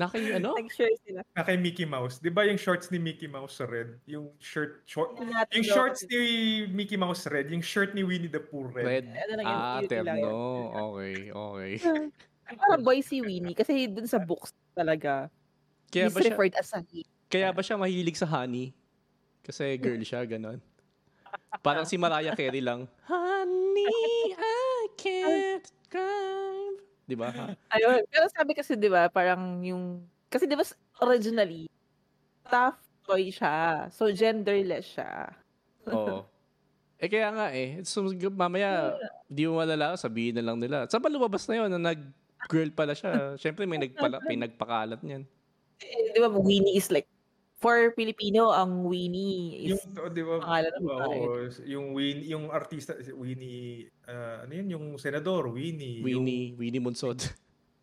[0.00, 0.56] Naki ano?
[0.56, 1.20] Nag-share sila.
[1.36, 2.16] Na kay Mickey Mouse.
[2.16, 4.00] Di ba yung shorts ni Mickey Mouse red?
[4.08, 5.12] Yung shirt, short,
[5.52, 9.04] yung shorts ni Mickey Mouse red, yung shirt ni Winnie the Pooh red.
[9.04, 9.06] Red.
[9.44, 10.16] Ah, terno.
[10.96, 11.72] Okay, okay.
[12.64, 15.28] Parang boy si Winnie kasi dun sa books talaga,
[15.92, 17.04] Kaya ba siya referred as he.
[17.30, 18.74] kaya ba siya mahilig sa honey?
[19.44, 20.58] Kasi girl siya, ganon.
[21.62, 22.90] Parang si Mariah Carey lang.
[23.10, 26.49] Honey, I can't climb.
[27.10, 27.34] Di ba?
[27.74, 28.06] Ayun.
[28.06, 30.62] Pero sabi kasi, di ba, parang yung, kasi di ba,
[31.02, 31.66] originally,
[32.46, 33.90] tough toy siya.
[33.90, 35.34] So, genderless siya.
[35.90, 36.22] Oo.
[37.00, 37.82] Eh kaya nga eh.
[37.82, 38.94] So, mamaya,
[39.26, 40.86] di mo malala, sabihin na lang nila.
[40.86, 43.34] Saan ba lumabas na yun na nag-girl pala siya?
[43.40, 45.24] Siyempre may, nagpala, may nagpakalat niyan.
[45.80, 47.08] Eh, di ba, Winnie is like,
[47.60, 50.40] for Filipino, ang Winnie is, Yung, oh, di ba?
[50.40, 50.84] pangalan ng.
[50.88, 51.32] Oo,
[51.68, 56.00] yung Win, yung artista, Winnie, ah, ano yun, yung senador, Winnie.
[56.00, 57.20] Winnie, Winnie Munsod.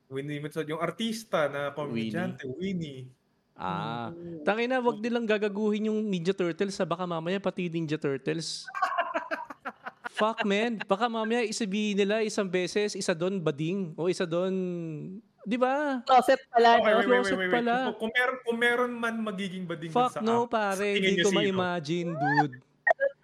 [0.08, 3.12] Yung, Winnie Mensod, yung artista na pamilyante, Winnie.
[3.60, 4.16] Ah.
[4.16, 4.48] Mm.
[4.48, 8.64] Tangin na, wag nilang gagaguhin yung Ninja Turtles sa baka mamaya pati Ninja Turtles.
[10.16, 14.56] Fuck man, baka mamaya isabihin nila isang beses, isa doon bading o isa doon,
[15.48, 16.04] 'di ba?
[16.04, 16.98] closet pala, Okay, no?
[17.00, 17.64] wait, wait, closet wait, wait.
[17.64, 17.76] pala.
[17.96, 21.32] Kung, kung, meron, kung meron man magiging bading Fuck sa no, app, pare, hindi ko
[21.32, 22.56] ma-imagine, dude.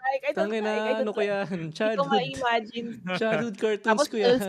[0.03, 1.47] Like, I don't Tangin like, na, ano ko yan?
[1.47, 2.87] Hindi ko Childhood, ma-imagine.
[3.15, 4.39] childhood cartoons Tapos ko yan.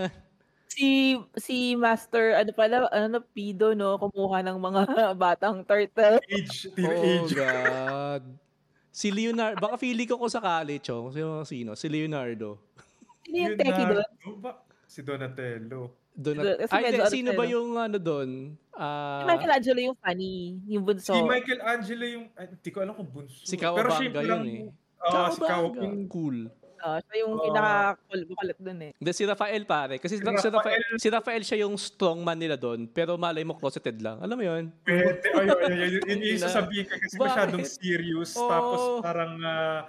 [0.75, 4.83] si si Master ano pala ano Pido no kumuha ng mga
[5.23, 6.19] batang turtle.
[6.27, 7.35] Age, Oh teenage.
[7.35, 8.23] God.
[8.95, 11.11] Si Leonardo, baka feeling ko ko sa college, oh.
[11.11, 11.75] Sino, sino?
[11.75, 12.63] Si Leonardo.
[13.27, 14.07] Sino yung techie doon?
[14.39, 14.63] Ba?
[14.87, 16.04] Si Donatello.
[16.15, 18.31] Donat- Kasi Ay, medyo ano sino ba yung ano doon?
[18.55, 20.35] Si Ah, Michelangelo yung funny,
[20.69, 21.11] yung bunso.
[21.11, 23.39] Si Michelangelo yung, hindi ko alam kung bunso.
[23.43, 24.61] si Kawabanga yung yun eh.
[25.01, 25.47] Oo, si Kawabanga.
[25.49, 26.09] Kawabanga.
[26.09, 26.39] Cool.
[26.77, 27.45] Ah, siya yung Oo.
[27.49, 28.93] pinaka-kulit doon eh.
[28.95, 29.97] Hindi, si Rafael pare.
[29.97, 32.87] Kasi si, Si si, Rafael, Rafael- si Rafael siya yung strongman nila doon.
[32.87, 34.21] Pero malay mo closeted lang.
[34.21, 34.65] Alam mo yun?
[34.85, 35.25] Pwede.
[35.25, 36.45] Ay, ay, ay, ay, yun yung Ina.
[36.45, 37.25] sasabihin ka kasi Bakit?
[37.27, 38.31] masyadong serious.
[38.37, 38.47] Oo.
[38.47, 39.81] Tapos parang, ah,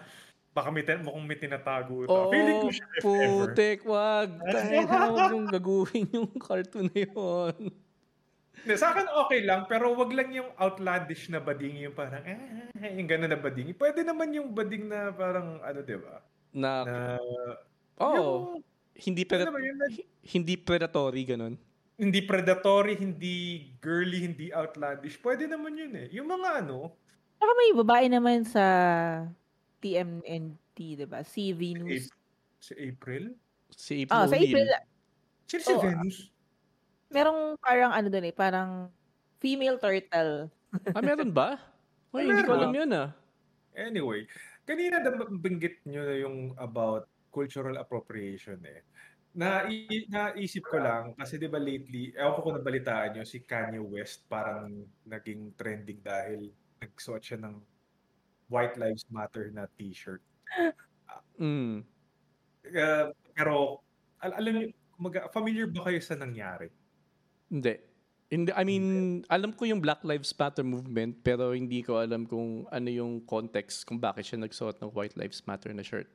[0.55, 2.09] baka may, tin- mukhang may tinatago ito.
[2.09, 3.03] Oo, Feeling ko siya ever.
[3.03, 4.29] putek, wag.
[4.39, 7.55] Tangin na, wag yung gaguhin yung cartoon na yun.
[8.65, 12.39] Sa akin okay lang, pero wag lang yung outlandish na bading, yung parang, eh,
[12.95, 13.75] yung gano'n na bading.
[13.75, 16.23] Pwede naman yung bading na parang, ano, di ba?
[16.49, 16.97] Na, Na,
[17.99, 18.63] oh, yung,
[18.97, 19.91] hindi, ano pred- yun, na-
[20.23, 21.59] hindi predatory, ganun.
[21.95, 23.35] hindi predatory, hindi
[23.77, 25.15] girly, hindi outlandish.
[25.17, 26.07] Pwede naman yun eh.
[26.11, 26.95] Yung mga ano,
[27.35, 28.63] Saka may babae naman sa
[29.85, 31.21] TMNT, di ba?
[31.21, 32.09] Si Venus.
[32.57, 33.37] si April?
[33.69, 34.49] Si April Ah, sa O'Neil.
[34.49, 34.67] April,
[35.45, 36.17] Sino si Oo, Venus?
[37.13, 38.69] merong parang ano doon eh, parang
[39.37, 40.49] female turtle.
[40.89, 41.61] Ah, meron ba?
[42.17, 43.13] Ay, hindi ko alam yun ah.
[43.77, 44.25] Anyway,
[44.65, 44.97] kanina
[45.37, 48.81] binggit nyo na yung about cultural appropriation eh.
[49.35, 53.83] Na, naisip ko lang, kasi di ba lately, ewan ko kung nabalitaan nyo, si Kanye
[53.83, 54.71] West parang
[55.03, 57.59] naging trending dahil nagsuot siya ng
[58.47, 60.21] White Lives Matter na t-shirt.
[61.37, 61.83] Mm.
[62.65, 63.81] Uh, pero,
[64.21, 66.71] al- alam niyo, kumaga, familiar ba kayo sa nangyari?
[67.51, 67.75] Hindi.
[68.25, 68.85] Hindi, I mean,
[69.29, 73.85] alam ko yung Black Lives Matter movement, pero hindi ko alam kung ano yung context
[73.85, 76.09] kung bakit siya nagsuot ng White Lives Matter na shirt.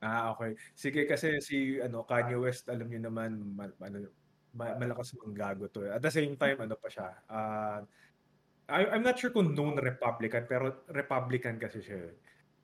[0.00, 0.56] Ah, okay.
[0.76, 4.08] Sige kasi si ano Kanye West, alam niyo naman ma- ano
[4.52, 5.84] ma- malakas manggago to.
[5.84, 5.96] eh.
[5.96, 7.08] At the same time ano pa siya.
[7.28, 7.80] ah,
[8.68, 12.00] I, I'm not sure kung known Republican pero Republican kasi siya.
[12.00, 12.14] eh.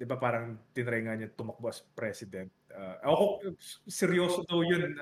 [0.00, 2.48] 'Di ba parang tinry nga niya tumakbo as president.
[2.72, 3.24] Uh, ako
[3.84, 4.96] seryoso daw 'yun.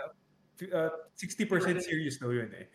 [0.58, 2.66] Uh, 60% serious daw 'yun eh.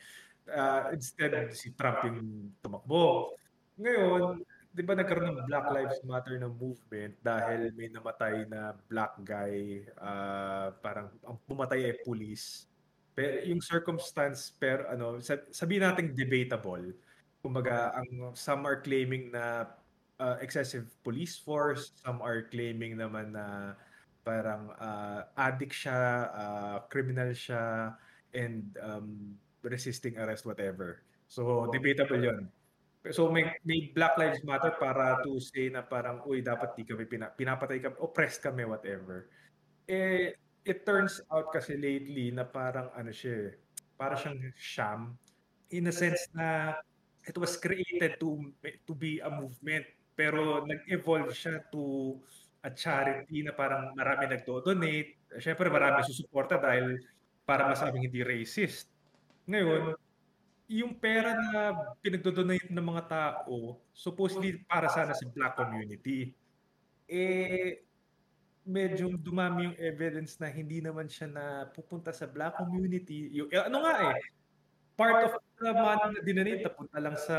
[0.48, 3.36] Ah, instead si Trump yung tumakbo.
[3.76, 4.40] Ngayon,
[4.72, 9.84] 'di ba nagkaroon ng Black Lives Matter na movement dahil may namatay na black guy
[10.00, 12.72] ah, parang ang pumatay ay police.
[13.14, 16.88] Pero yung circumstance per ano sab- sabihin nating debatable.
[17.44, 19.68] Kumbaga ang some are claiming na
[20.18, 23.76] ah, excessive police force, some are claiming naman na
[24.24, 27.94] parang ah, addict siya, ah, criminal siya
[28.32, 31.04] and um, resisting arrest whatever.
[31.28, 32.48] So debatable 'yon.
[33.12, 37.04] So may, may Black Lives Matter para to say na parang, uy, dapat di kami
[37.04, 39.28] pina, pinapatay kami, oppressed kami, whatever.
[39.92, 40.32] Eh,
[40.64, 43.60] it turns out kasi lately na parang ano siya, eh,
[44.00, 45.20] para siyang sham
[45.76, 46.80] in a sense na
[47.24, 48.52] it was created to
[48.88, 52.16] to be a movement pero nag-evolve siya to
[52.64, 55.36] a charity na parang marami nagdo-donate.
[55.42, 56.96] Syempre marami susuporta dahil
[57.44, 58.88] para masabing hindi racist.
[59.50, 60.00] Ngayon,
[60.72, 66.32] yung pera na pinagdodonate ng mga tao, supposedly para sana sa black community,
[67.10, 67.84] eh,
[68.64, 73.28] medyo dumami yung evidence na hindi naman siya na pupunta sa black community.
[73.36, 74.24] Yung, eh, ano nga eh,
[74.96, 77.36] part of the money na dinonate, napunta lang sa,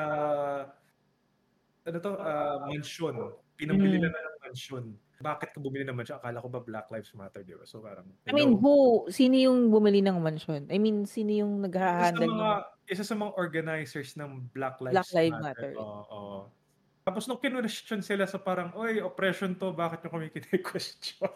[1.85, 3.15] ano to, ah, mansion.
[3.55, 4.05] Pinambili Mm.
[4.09, 4.85] lang ng mansion.
[5.23, 6.19] Bakit ka bumili ng mansion?
[6.19, 7.63] Akala ko ba Black Lives Matter, di ba?
[7.65, 10.67] So parang, I mean, who, sino yung bumili ng mansion?
[10.73, 12.91] I mean, sino yung isa sa nag-handle mga ng...
[12.91, 15.71] isa sa mga organizers ng Black Lives Black Lives Matter.
[15.71, 15.81] Matter.
[15.81, 16.39] Oo, oo.
[17.05, 21.29] Tapos nung kinwestiyon sila sa parang, oy, oppression to, bakit nyo kami kine-question?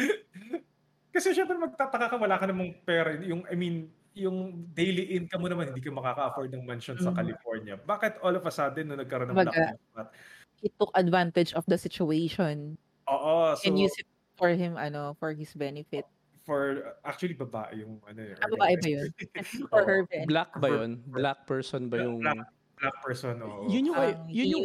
[1.14, 3.12] Kasi syempre magtataka ka, wala ka namang pera.
[3.22, 7.16] Yung, I mean, yung daily income mo naman, hindi ka makaka-afford ng mansion sa Mhm.
[7.16, 7.74] California.
[7.76, 10.12] Bakit all of a sudden, nung nagkaroon ng Lives Matter,
[10.60, 12.76] he took advantage of the situation
[13.08, 14.06] Oo, so and used it
[14.36, 16.04] for him, ano, for his benefit.
[16.40, 18.34] for actually babae yung ano eh.
[18.42, 19.08] Ah, babae ba yun?
[19.70, 20.26] For her benefit.
[20.26, 20.90] Black ba yun?
[21.06, 22.18] Black person ba yung...
[22.24, 22.42] Black,
[22.80, 23.68] black person, oo.
[23.70, 24.64] Yun yung, Um, yun yung,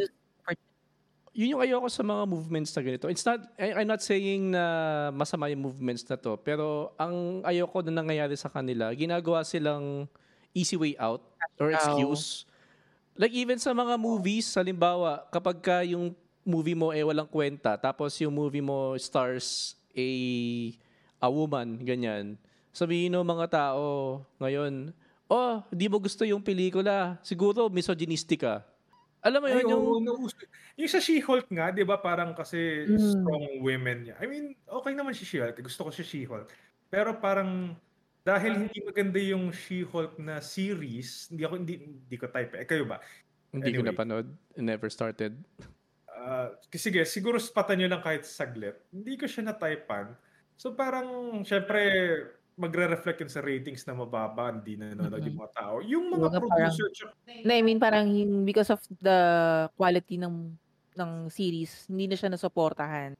[1.36, 3.12] yun yung ayoko sa mga movements na ganito.
[3.12, 4.64] It's not, I, I'm not saying na
[5.12, 10.08] masama yung movements na to, pero ang ayoko na nangyayari sa kanila, ginagawa silang
[10.56, 11.20] easy way out
[11.60, 12.48] or excuse.
[13.20, 18.16] Like even sa mga movies, halimbawa, kapag ka yung movie mo eh walang kwenta, tapos
[18.16, 20.08] yung movie mo stars a
[21.20, 22.40] a woman, ganyan.
[22.72, 24.88] Sabihin ng mga tao ngayon,
[25.28, 28.64] oh, di mo gusto yung pelikula, siguro misogynistic ka.
[29.22, 29.82] Alam mo Ay, yun, yung...
[29.82, 30.36] oo, nauso.
[30.76, 33.00] Yung sa She-Hulk nga, di ba parang kasi Mm.
[33.00, 34.16] strong women niya.
[34.20, 35.56] I mean, okay naman si She-Hulk.
[35.60, 36.46] Gusto ko si She-Hulk.
[36.86, 37.74] Pero parang
[38.22, 42.54] dahil hindi maganda yung She-Hulk na series, hindi ako hindi, hindi ko type.
[42.54, 42.98] Eh, kayo ba?
[43.50, 43.90] Hindi ko Anyway.
[43.94, 44.28] napanood.
[44.54, 45.38] Never started.
[46.06, 48.82] Ah, sige, siguro spatan nyo lang kahit saglit.
[48.90, 50.18] Hindi ko siya na-typean.
[50.58, 51.06] So parang,
[51.42, 51.80] syempre,
[52.56, 55.74] magre-reflect yun sa ratings na mababa, hindi na nanonood yung mga tao.
[55.84, 57.12] Yung mga parang- producer, tsaka
[57.44, 59.18] Na, I mean, parang yung- because of the
[59.76, 60.56] quality ng
[60.96, 63.12] ng series, hindi na siya nasuportahan.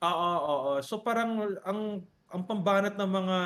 [0.00, 0.70] Oo, oo.
[0.80, 2.00] So parang ang
[2.32, 3.36] ang pambanat ng mga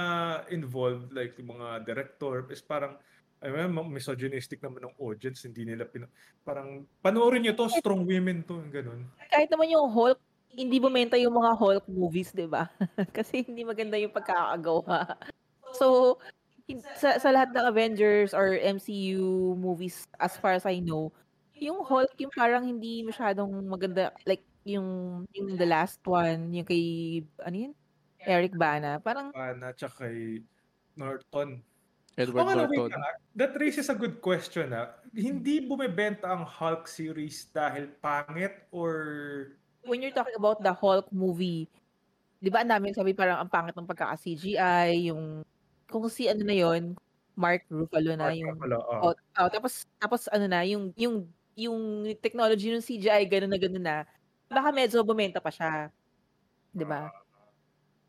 [0.55, 2.95] involved like yung mga director is parang
[3.43, 6.09] I mean, misogynistic naman ng audience, hindi nila pina,
[6.41, 9.05] parang panoorin niyo to, strong women to, ganun.
[9.29, 10.17] Kahit naman yung Hulk,
[10.57, 12.73] hindi bumenta yung mga Hulk movies, 'di ba?
[13.17, 15.21] Kasi hindi maganda yung pagkakagawa.
[15.77, 16.17] So,
[16.99, 21.13] sa, sa lahat ng Avengers or MCU movies, as far as I know,
[21.55, 24.11] yung Hulk, yung parang hindi masyadong maganda.
[24.27, 27.75] Like, yung, yung the last one, yung kay, ano yun?
[28.27, 28.99] Eric Bana.
[28.99, 30.43] Parang, Ana, tsaka kay
[30.99, 31.63] Norton.
[32.17, 32.91] Edward Oh, Norton.
[32.91, 33.15] lang, ah.
[33.37, 34.73] That raises a good question.
[34.73, 34.97] Ah.
[35.13, 38.95] Hindi bumebenta ang Hulk series dahil pangit or
[39.87, 41.71] when you're talking about the Hulk movie,
[42.43, 45.47] di ba ang dami sabi parang ang pangit ng pagkaka-CGI, yung,
[45.89, 46.99] kung si ano na yon
[47.37, 49.13] Mark Ruffalo na yung Wala, ah.
[49.13, 53.85] Oh, oh, tapos tapos ano na yung yung yung technology ng CGI ganun na ganun
[53.85, 53.97] na.
[54.49, 55.93] Baka medyo bumenta pa siya.
[56.73, 57.13] 'Di ba?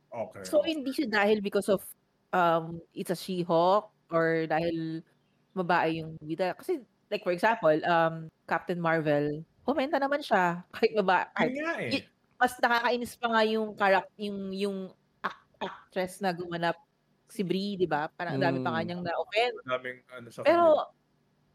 [0.08, 0.44] Okay.
[0.48, 1.84] So hindi siya dahil because of
[2.32, 5.04] um it's a She-Hulk or dahil
[5.52, 6.80] babae yung bida kasi
[7.12, 11.28] like for example, um Captain Marvel, bumenta naman siya kahit babae.
[11.36, 11.92] kahit- nga eh.
[11.94, 14.78] y- mas nakakainis pa nga yung karak yung yung
[15.20, 16.78] ac- actress na gumanap
[17.28, 18.08] si Brie, 'di ba?
[18.10, 18.78] Parang ang dami pa Mm.
[18.78, 19.56] kanyang na-offend.
[19.62, 20.96] Madaming ano sa Pero kanila.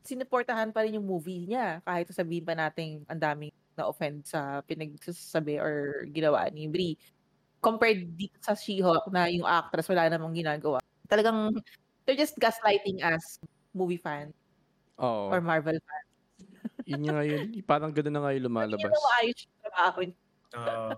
[0.02, 5.56] sinuportahan pa rin yung movie niya kahit sabihin pa nating ang daming na-offend sa pinagsasabi
[5.56, 5.72] or
[6.06, 6.98] ginawa ni Brie.
[7.58, 10.76] Compared dito sa She-Hulk na yung actress wala namang ginagawa.
[11.06, 11.54] Talagang
[12.04, 13.38] they're just gaslighting us
[13.70, 14.34] movie fan
[14.98, 15.30] Oo.
[15.30, 16.04] or Marvel fan.
[16.84, 17.62] Yun nga yun.
[17.62, 18.90] Parang gano'n na nga yung Hindi lumalabas.
[18.90, 20.18] na maayos yung trabaho niya.
[20.52, 20.92] Ah.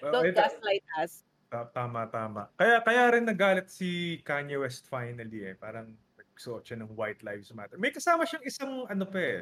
[0.00, 1.12] Don't Ito- gaslight us.
[1.48, 2.50] Ta- Tama, tama.
[2.58, 5.54] Kaya kaya rin nagalit si Kanye West finally eh.
[5.54, 7.78] Parang nagsuot siya ng White Lives Matter.
[7.78, 9.40] May kasama siyang isang ano pa eh.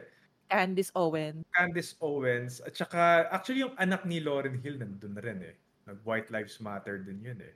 [0.53, 1.41] Candice Owen.
[1.57, 2.61] Candice Owens.
[2.61, 5.57] At saka actually yung anak ni Lauryn Hill nandun na rin eh.
[5.89, 7.55] Nag White Lives Matter din yun eh.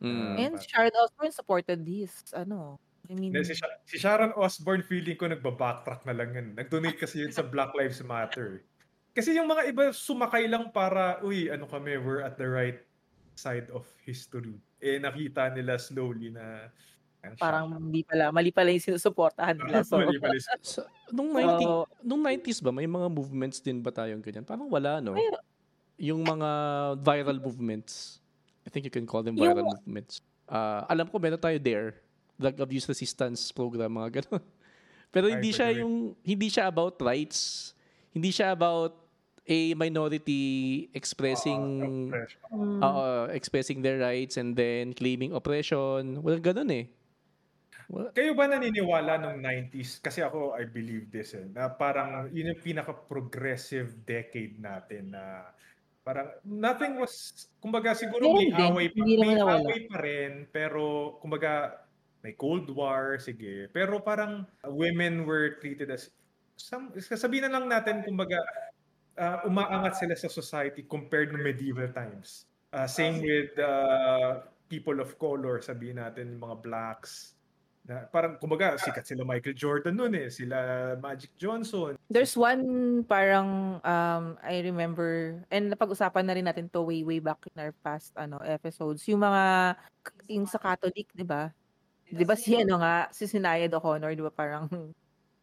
[0.00, 0.34] Mm.
[0.38, 2.30] And Charlotte Osbourne supported this.
[2.32, 2.78] Ano?
[3.10, 6.48] I mean, si, Sha- si Sharon Osbourne feeling ko nagba-backtrack na lang yun.
[6.54, 8.62] Nag-donate kasi yun sa Black Lives Matter.
[9.10, 12.78] Kasi yung mga iba sumakay lang para, uy, ano kami, we're at the right
[13.34, 14.54] side of history.
[14.78, 16.70] Eh, nakita nila slowly na
[17.20, 19.82] ang parang hindi pala, mali pala yung sinusuportahan nila.
[19.84, 21.70] So, Mali pala si- Sa, nung, 90, so,
[22.00, 24.46] nung 90s ba, may mga movements din ba tayong ganyan?
[24.46, 25.12] Parang wala, no?
[25.12, 25.44] Mayroon.
[26.00, 26.48] Yung mga
[27.02, 28.22] viral movements.
[28.64, 30.22] I think you can call them Yung- viral movements.
[30.46, 32.00] Ah, alam ko, meron tayo there.
[32.40, 34.40] Drug abuse resistance program, mga ganun.
[35.14, 37.72] Pero hindi siya yung, hindi siya about rights.
[38.16, 38.96] Hindi siya about
[39.50, 41.60] a minority expressing
[42.54, 46.22] mm, Oo, expressing their rights and then claiming oppression.
[46.22, 46.86] Walang ganun eh.
[47.90, 49.98] Wala- Kayo ba naniniwala nung 90s?
[49.98, 55.50] Kasi ako, I believe this eh, na parang yun yung pinaka-progressive decade natin na
[56.06, 61.79] parang nothing was, kumbaga siguro may away pa, hindi may away pa rin, pero kumbaga
[62.20, 63.68] may Cold War, sige.
[63.72, 66.12] Pero parang women were treated as,
[66.56, 68.40] some, sasabihin na lang natin, kumbaga,
[69.16, 72.44] uh, umaangat sila sa society compared to medieval times.
[72.70, 77.34] Uh, same with uh, people of color, sabihin natin mga blacks.
[77.88, 81.96] Na, parang, kumbaga, sikat sila Michael Jordan noon eh, sila Magic Johnson.
[82.12, 87.40] There's one parang um I remember and napag-usapan na rin natin to way way back
[87.48, 89.02] in our past ano episodes.
[89.08, 89.74] Yung mga
[90.28, 91.50] yung sa Catholic, 'di ba?
[92.10, 94.66] 'Di ba si ano nga si Sinayad O'Connor, 'di ba parang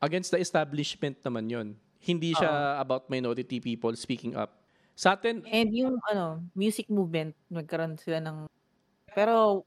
[0.05, 4.61] Against the establishment naman yon Hindi siya about minority people speaking up.
[4.93, 8.45] Sa atin, And yung ano, music movement, nagkaroon sila ng
[9.17, 9.65] pero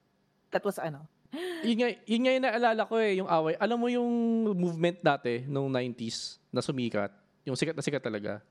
[0.55, 1.11] that was ano,
[1.67, 3.55] yun nga, yun nga yung naalala ko eh, yung away.
[3.59, 4.11] Alam mo yung
[4.55, 7.11] movement dati, nung 90s, na sumikat,
[7.47, 8.43] yung sikat na sikat talaga,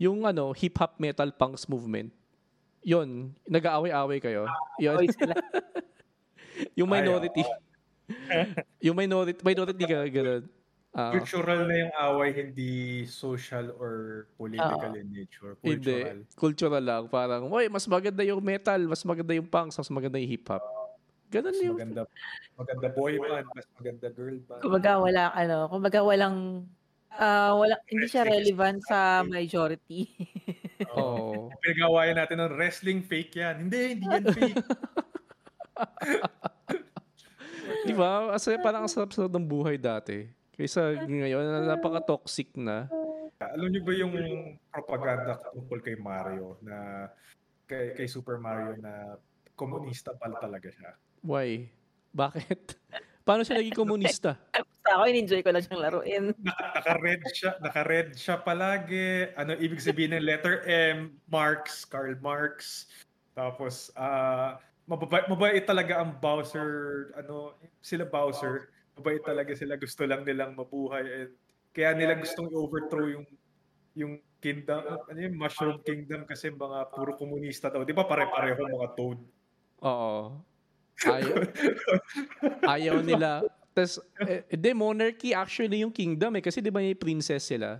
[0.00, 2.12] yung ano, hip-hop metal punks movement,
[2.80, 4.48] yun, nag-aaway-away kayo.
[4.80, 5.04] Yun,
[6.78, 7.44] yung Ay, minority.
[8.86, 10.44] yung minority, minority ka, gano'n.
[10.96, 15.52] Ah, Cultural na yung away, hindi social or political in nature.
[15.60, 16.18] hindi, Cultural.
[16.34, 17.04] cultural lang.
[17.12, 20.64] Parang, oy, mas maganda yung metal, mas maganda yung punks, mas maganda yung hip-hop.
[21.28, 22.02] Ganun Mas yung, maganda,
[22.56, 24.64] maganda boy band, mas maganda girl band.
[24.64, 26.64] Kumbaga wala ano, kumbaga walang
[27.12, 30.08] ah wala hindi siya relevant sa majority.
[30.96, 33.68] oh, Pinagawayan natin ng wrestling fake yan.
[33.68, 34.56] Hindi, hindi yan fake.
[37.88, 38.36] Di ba?
[38.36, 40.28] As parang ang sarap-sarap ng buhay dati.
[40.52, 42.90] Kaysa ngayon, na napaka-toxic na.
[43.38, 44.12] Alam niyo ba yung
[44.74, 47.06] propaganda tungkol kay Mario na
[47.70, 49.14] kay, kay Super Mario na
[49.54, 50.90] komunista pala talaga siya?
[51.22, 51.70] Why?
[52.10, 52.74] Bakit?
[53.26, 54.34] Paano siya naging komunista?
[54.88, 56.24] Basta ako in-enjoy ko lang siyang laruin.
[56.48, 59.28] Naka, naka-red siya, naka-red siya palagi.
[59.36, 61.14] Ano ibig sabihin ng letter M?
[61.28, 62.88] Marx, Karl Marx.
[63.36, 64.56] Tapos ah
[64.88, 68.72] mababait, mabait talaga ang Bowser, ano, sila Bowser.
[68.96, 71.30] Mabait talaga sila, gusto lang nilang mabuhay and
[71.76, 73.26] kaya nila gustong i-overthrow yung
[73.94, 74.78] yung kingdom,
[75.10, 77.82] ano yung Mushroom Kingdom kasi mga puro komunista daw.
[77.82, 79.18] Di ba pare-pareho mga toad?
[79.82, 80.38] Oo.
[81.06, 81.36] Ayaw,
[82.66, 83.46] ayaw nila.
[83.74, 86.42] Tapos, eh, di, monarchy actually yung kingdom eh.
[86.42, 87.78] Kasi di ba yung princess sila?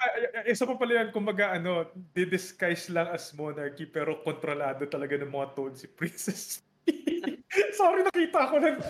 [0.00, 1.84] Ay, isa pa pala yan, kumbaga ano,
[2.16, 6.64] di-disguise lang as monarchy pero kontrolado talaga ng mga toad si Princess.
[7.78, 8.80] Sorry, nakita ko lang.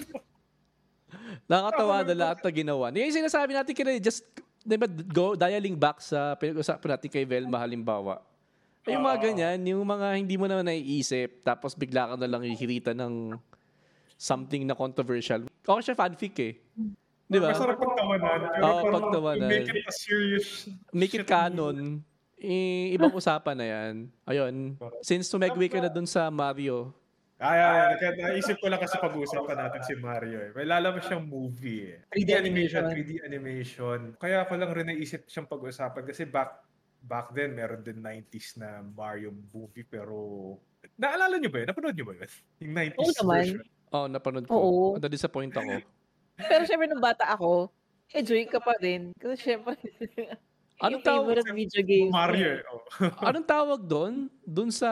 [1.50, 2.84] Nakakatawa na lahat na ginawa.
[2.94, 4.22] Yung sinasabi natin kanina, just,
[4.62, 8.22] di ba, go, dialing back sa pinag-usapan natin kay Velma halimbawa.
[8.86, 12.46] Ay, yung mga ganyan, yung mga hindi mo na naiisip, tapos bigla ka na lang
[12.46, 13.34] ihirita ng
[14.14, 15.50] something na controversial.
[15.66, 16.54] Okay siya fanfic eh.
[17.30, 17.54] Di ba?
[17.54, 18.40] Masarap pagtawanan.
[18.50, 19.46] Pero Oo, parang pagtawanan.
[19.46, 20.48] Make it a serious
[20.90, 22.02] Make it canon.
[22.40, 23.94] Eh, ibang usapan na yan.
[24.26, 24.74] Ayun.
[25.04, 26.90] Since tumegway ka na dun sa Mario,
[27.40, 27.94] Ay, ay, ay.
[27.96, 30.50] Kaya naisip ko lang kasi pag-uusapan natin si Mario eh.
[30.52, 32.04] May lalabas siyang movie eh.
[32.12, 33.00] 3D 3D animation, animation.
[33.00, 33.98] 3D animation.
[34.20, 36.60] Kaya ko lang rin naisip siyang pag-usapan kasi back
[37.00, 40.52] back then meron din 90s na Mario movie pero
[41.00, 41.68] naalala niyo ba yun?
[41.72, 42.30] Napanood niyo ba yun?
[42.60, 43.36] Yung 90s Oo naman.
[43.40, 43.64] version.
[43.88, 44.52] oh, napanood ko.
[44.52, 44.84] Oo.
[45.00, 45.72] Na-disappoint ako.
[46.46, 47.68] Pero syempre nung bata ako,
[48.10, 49.12] enjoy ka pa din.
[49.14, 49.76] Kasi syempre,
[50.80, 52.08] Anong yung tawag- favorite video games.
[52.10, 52.60] Mario eh.
[52.64, 52.80] Oh.
[53.28, 54.32] Anong tawag doon?
[54.40, 54.88] Doon sa,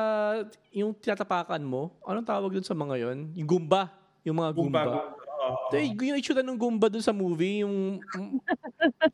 [0.68, 1.96] yung tinatapakan mo?
[2.04, 3.32] Anong tawag doon sa mga yon?
[3.32, 3.88] Yung Goomba.
[4.20, 4.82] Yung mga Goomba.
[4.84, 5.00] Gumba.
[5.38, 5.72] Oo.
[5.72, 8.36] Ito, yung itsura ng Goomba doon sa movie, yung mm,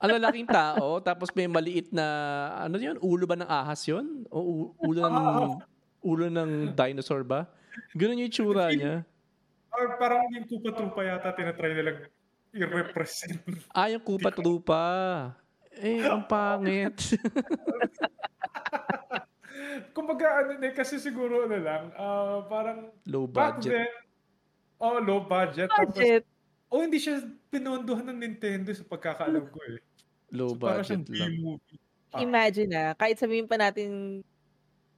[0.02, 2.06] ang lalaking tao, tapos may maliit na,
[2.58, 4.26] ano yun, ulo ba ng ahas yun?
[4.26, 5.26] O u- ulo ng,
[6.10, 7.46] ulo ng dinosaur ba?
[7.94, 9.06] Ganun yung itsura niya.
[9.70, 12.02] Or parang yung Troopa yata tinatry nilang
[12.54, 13.42] i-represent.
[13.68, 14.84] Ah, yung Koopa Troopa.
[15.74, 16.94] Eh, ang pangit.
[19.90, 23.86] Kumbaga ano eh, kasi siguro ano lang, ah, parang Low back budget.
[23.86, 23.90] then,
[24.78, 25.70] oh, low budget.
[25.70, 26.22] Tapos, Budget.
[26.70, 29.78] oh, hindi siya pinondohan ng Nintendo sa pagkakaalam ko eh.
[30.30, 31.32] Low So, parang budget lang.
[31.38, 31.78] B-movie.
[32.10, 32.20] Ah.
[32.22, 34.22] Imagine na, kahit sabihin pa natin,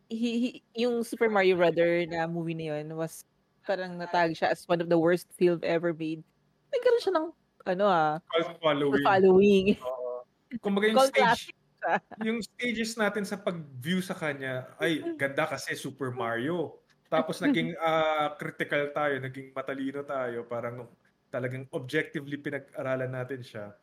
[0.09, 3.25] hi- hi- yung Super Mario Brother na movie na yun was
[3.65, 6.21] parang natag siya as one of the worst film ever made.
[6.71, 7.27] Nagkaroon siya ng,
[7.67, 9.05] ano ah, Cult following.
[9.05, 9.67] following.
[9.83, 10.23] Oo.
[10.63, 11.51] Kumbaga yung stage,
[12.23, 16.81] yung stages natin sa pag-view sa kanya, ay, ganda kasi Super Mario.
[17.11, 20.87] Tapos naging ah, critical tayo, naging matalino tayo, parang
[21.31, 23.75] talagang objectively pinag-aralan natin siya.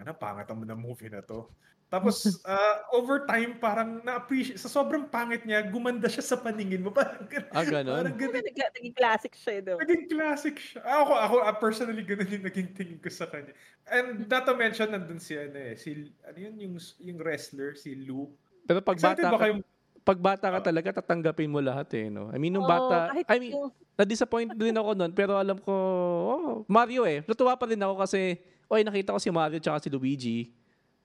[0.00, 1.44] Ano, pangit naman ng movie na to.
[1.90, 6.94] Tapos, ah, over time, parang na-appreciate, sa sobrang pangit niya, gumanda siya sa paningin mo.
[6.96, 8.00] Parang, gan- Ah, ganun?
[8.00, 8.40] parang ganun.
[8.40, 9.76] Nag- Naging classic siya eh, daw.
[9.76, 10.80] Naging classic siya.
[10.80, 13.52] Ako, ako ah, personally, ganun yung naging tingin ko sa kanya.
[13.90, 17.92] And not to mention, nandun si, ano eh, si, ano yun, yung, yung wrestler, si
[17.92, 18.30] Lou.
[18.64, 19.54] Pero pag Excited bata ba ka, kayo?
[20.00, 22.30] pag bata ka talaga, tatanggapin mo lahat eh, no?
[22.32, 23.52] I mean, nung Oo, bata, I mean,
[23.98, 27.20] na-disappoint din ako noon, pero alam ko, oh, Mario eh.
[27.26, 28.40] Natuwa pa rin ako kasi,
[28.70, 30.54] oy, nakita ko si Mario tsaka si Luigi.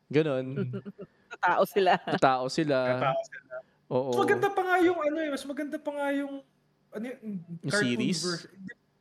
[0.05, 0.69] Ganon.
[1.45, 1.97] tao sila.
[2.21, 2.79] Tao sila.
[3.01, 3.55] Tao sila.
[3.89, 4.09] Oo.
[4.13, 6.33] Mas maganda pa nga yung ano eh, mas maganda pa nga yung
[6.93, 8.47] ano yung series?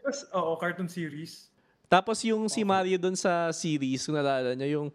[0.00, 1.52] Mas, oo, cartoon series.
[1.88, 4.88] Tapos yung si Mario doon sa series, kung nalala niya, yung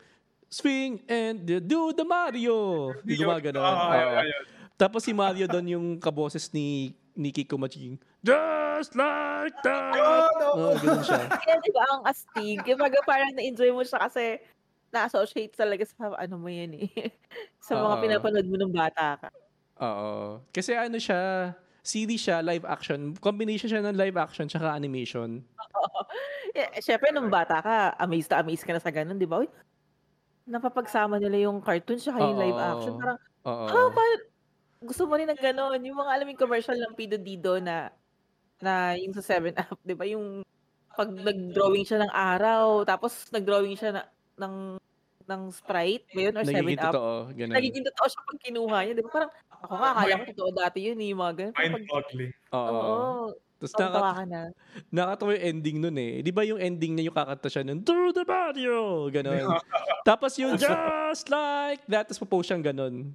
[0.50, 2.92] swing and do the Mario.
[3.06, 3.62] Yung gumagano.
[3.62, 3.90] Oo.
[3.94, 4.44] ayun, ayun.
[4.80, 8.02] Tapos si Mario doon yung kaboses ni Nikki Kumaching.
[8.20, 9.96] Just like that!
[9.96, 10.48] Oh, no.
[10.60, 11.24] Oo, ganun siya.
[11.44, 12.60] Kaya di ba ang astig?
[12.68, 14.44] Kaya baga parang na-enjoy mo siya kasi
[14.92, 16.90] na-associate talaga sa ano mo yan eh.
[17.66, 18.04] sa mga Oo.
[18.04, 19.30] pinapanood mo nung bata ka.
[19.80, 20.44] Oo.
[20.52, 23.16] Kasi ano siya, series siya, live action.
[23.24, 25.40] Combination siya ng live action tsaka animation.
[26.52, 29.40] Eh, syempre, nung bata ka, amazed na amazed ka na sa ganun, di ba?
[29.40, 29.48] Uy,
[30.50, 33.00] napapagsama nila yung cartoon siya yung live action.
[33.00, 33.66] Parang, Oo.
[33.70, 34.28] ah, pa-
[34.84, 35.80] gusto mo rin ng ganun.
[35.84, 37.92] Yung mga alam yung commercial ng Pido Dido na
[38.62, 40.06] na yung sa 7-Up, di ba?
[40.06, 40.44] Yung
[40.94, 44.02] pag nag-drawing siya ng araw, tapos nag-drawing siya na,
[44.38, 44.56] ng
[45.30, 46.34] ng Sprite, ba yun?
[46.34, 46.92] Or Nagiging 7-Up.
[46.92, 47.14] totoo.
[47.38, 47.54] Ganun.
[47.54, 48.94] Nagiging totoo siya pag kinuha niya.
[48.98, 49.12] Di ba?
[49.14, 49.32] Parang,
[49.62, 51.56] ako nga, akala ko totoo dati yun, eh, yung mga ganun.
[51.56, 52.34] Mind-boggling.
[52.50, 52.74] Oo.
[52.74, 53.26] oo,
[53.60, 54.42] Tapos tawa naka, ka na.
[54.90, 56.14] nakatawa yung ending nun eh.
[56.26, 59.06] Di ba yung ending niya yung kakanta siya nun, Through the patio!
[59.14, 59.46] Ganon.
[60.10, 63.14] Tapos yung just like that, tapos popost siyang ganon.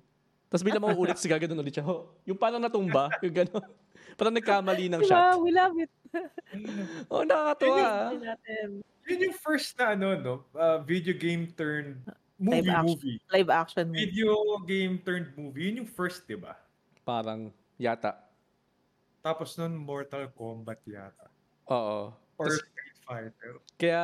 [0.54, 1.82] Tapos bilang mauulit siya, gaganon ulit siya.
[1.82, 3.66] Ho, yung parang natumba, yung ganon.
[4.14, 5.42] Parang nagkamali ng shot.
[5.42, 5.90] We love it.
[7.10, 8.14] Oh, nakakatawa.
[8.14, 8.86] Yun.
[9.10, 10.34] Yun yung first na ano, no?
[10.54, 11.98] Uh, video game turned
[12.38, 12.86] movie Live action.
[12.86, 13.18] movie.
[13.34, 13.98] Live action movie.
[14.06, 14.30] Video
[14.62, 15.66] game turned movie.
[15.66, 16.54] Yun yung first, di ba?
[17.02, 18.14] Parang, yata.
[19.26, 21.26] Tapos nun, Mortal Kombat yata.
[21.66, 22.14] Oo.
[22.38, 23.58] Or Tas- Street Fighter.
[23.74, 24.02] Kaya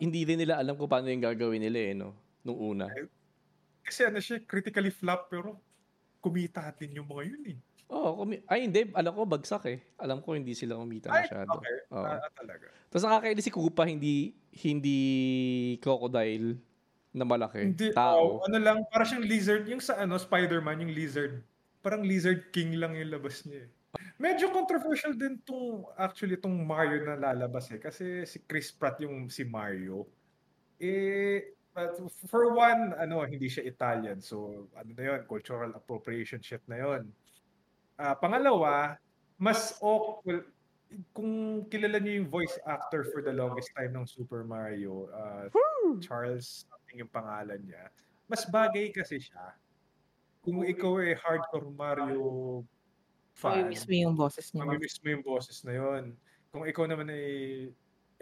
[0.00, 2.16] hindi rin nila alam kung paano yung gagawin nila eh, no?
[2.40, 2.88] Nung una.
[3.84, 5.60] Kasi ano siya, critically flop, pero
[6.24, 7.58] kumita din yung mga yun eh.
[7.92, 9.78] Oo, kumi- ay hindi, alam ko bagsak eh.
[10.00, 11.60] Alam ko hindi sila kumita Ay, masyado.
[11.60, 11.76] okay.
[11.92, 12.00] Oo.
[12.00, 12.66] Ah, talaga.
[12.88, 14.98] Tapos nakakainis si Koopa, hindi hindi
[15.84, 16.56] crocodile
[17.12, 17.60] na malaki.
[17.60, 18.40] Hindi, tao.
[18.40, 21.44] oh, ano lang, parang siyang lizard, yung sa ano, Spider-Man, yung lizard,
[21.84, 23.70] parang lizard king lang yung labas niya eh.
[24.18, 27.78] Medyo controversial din tong, actually, tong Mario na lalabas eh.
[27.78, 30.06] Kasi si Chris Pratt yung si Mario.
[30.82, 31.98] Eh, but
[32.30, 34.22] for one, ano, hindi siya Italian.
[34.22, 37.10] So, ano na yun, cultural appropriation shit na yun.
[37.98, 38.96] Ah, pangalawa,
[39.36, 40.46] mas awkward,
[41.10, 45.50] kung kilala niyo yung voice actor for the longest time ng Super Mario, ah,
[45.98, 47.90] Charles something yung pangalan niya,
[48.30, 49.58] mas bagay kasi siya.
[50.46, 52.22] Kung ikaw ay hardcore Mario
[53.34, 54.62] fan, Mamimiss mo yung boses niya.
[54.62, 56.04] mamimiss mo yung boses na yon.
[56.54, 57.26] Kung ikaw naman ay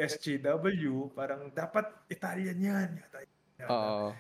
[0.00, 2.90] SJW, parang dapat Italian yan.
[3.68, 4.10] Oo.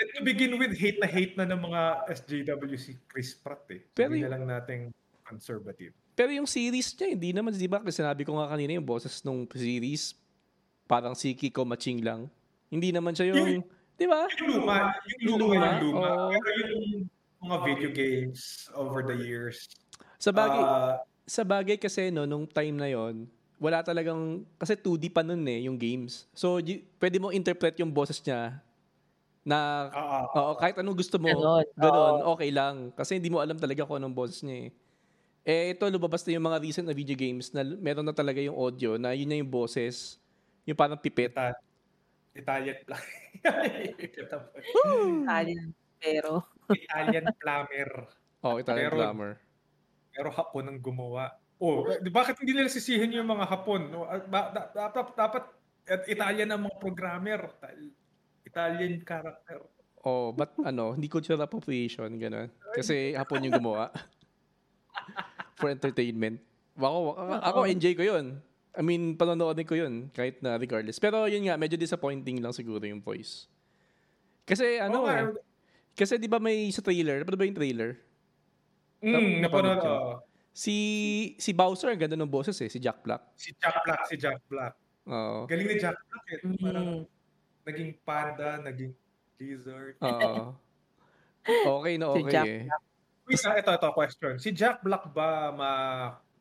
[0.00, 3.84] And to begin with, hate na hate na ng mga SJW si Chris Pratt eh.
[3.90, 4.82] Pero yung- na lang nating
[5.22, 5.92] conservative.
[6.12, 7.78] Pero yung series niya, hindi naman, di ba?
[7.78, 10.16] Kasi sinabi ko nga kanina yung boses nung series,
[10.84, 12.28] parang si Kiko Maching lang.
[12.66, 13.60] Hindi naman siya yung,
[13.94, 14.24] di ba?
[14.38, 14.76] Yung luma,
[15.20, 16.08] yung luma, Luma, yung luma.
[16.08, 16.28] oo.
[16.34, 16.84] Pero yung
[17.40, 18.40] mga video games
[18.72, 19.68] over the years,
[20.16, 23.24] Sa bagay, ah, sa bagay kasi no, nung time na yon
[23.56, 26.24] wala talagang, kasi 2D pa nun eh, yung games.
[26.32, 28.56] So, y- pwede mo interpret yung boses niya
[29.40, 31.64] na, ah, oo, kahit anong gusto mo, Ganon.
[31.74, 32.92] ganon, okay lang.
[32.92, 34.70] Kasi hindi mo alam talaga kung anong boses niya eh.
[35.40, 38.52] Eh, ito, lumabas na yung mga recent na video games na meron na talaga yung
[38.54, 40.20] audio na yun na yung boses,
[40.68, 41.32] yung parang pipit.
[41.32, 41.56] Ita-
[42.30, 42.76] Italian
[45.10, 45.68] Italian.
[45.98, 47.90] Pero, Italian plumber.
[48.40, 49.32] Oh, Italian Pero- glamour.
[50.10, 51.32] Pero Hapon ang gumawa.
[51.60, 53.92] Oh, di bakit hindi nila sisihin yung mga Hapon?
[53.92, 54.20] No, ah,
[54.72, 55.44] dapat dapat
[55.84, 57.40] at Italian ang mga programmer.
[58.50, 59.56] Ital- Italian character.
[60.00, 62.48] Oh, but ano, hindi cultural appropriation, gano'n.
[62.72, 63.92] Kasi hapon yung gumawa.
[65.60, 66.40] For entertainment.
[66.80, 68.40] Ako, ako enjoy ko yun.
[68.72, 70.96] I mean, panonoodin ko yun, kahit na regardless.
[70.96, 73.44] Pero yun nga, medyo disappointing lang siguro yung voice.
[74.48, 75.36] Kasi ano nga, eh,
[75.92, 78.00] kasi di ba may sa trailer, ano ba yung trailer?
[79.04, 79.94] Mm, napanood napanood ko.
[80.50, 80.76] Si
[81.36, 83.22] si Bowser, ang ganda ng boses eh, si Jack Black.
[83.36, 84.74] si Jack Black, si Jack Black.
[85.06, 85.44] Oo.
[85.44, 86.38] Galing ni Jack Black eh.
[86.58, 87.19] Parang mm,
[87.66, 88.92] naging panda, naging
[89.40, 89.96] lizard.
[90.04, 90.56] Oo.
[91.48, 92.62] Okay na Si okay Jack eh.
[93.30, 94.34] Wait, ah, ito, ito, question.
[94.42, 95.70] Si Jack Black ba, ma,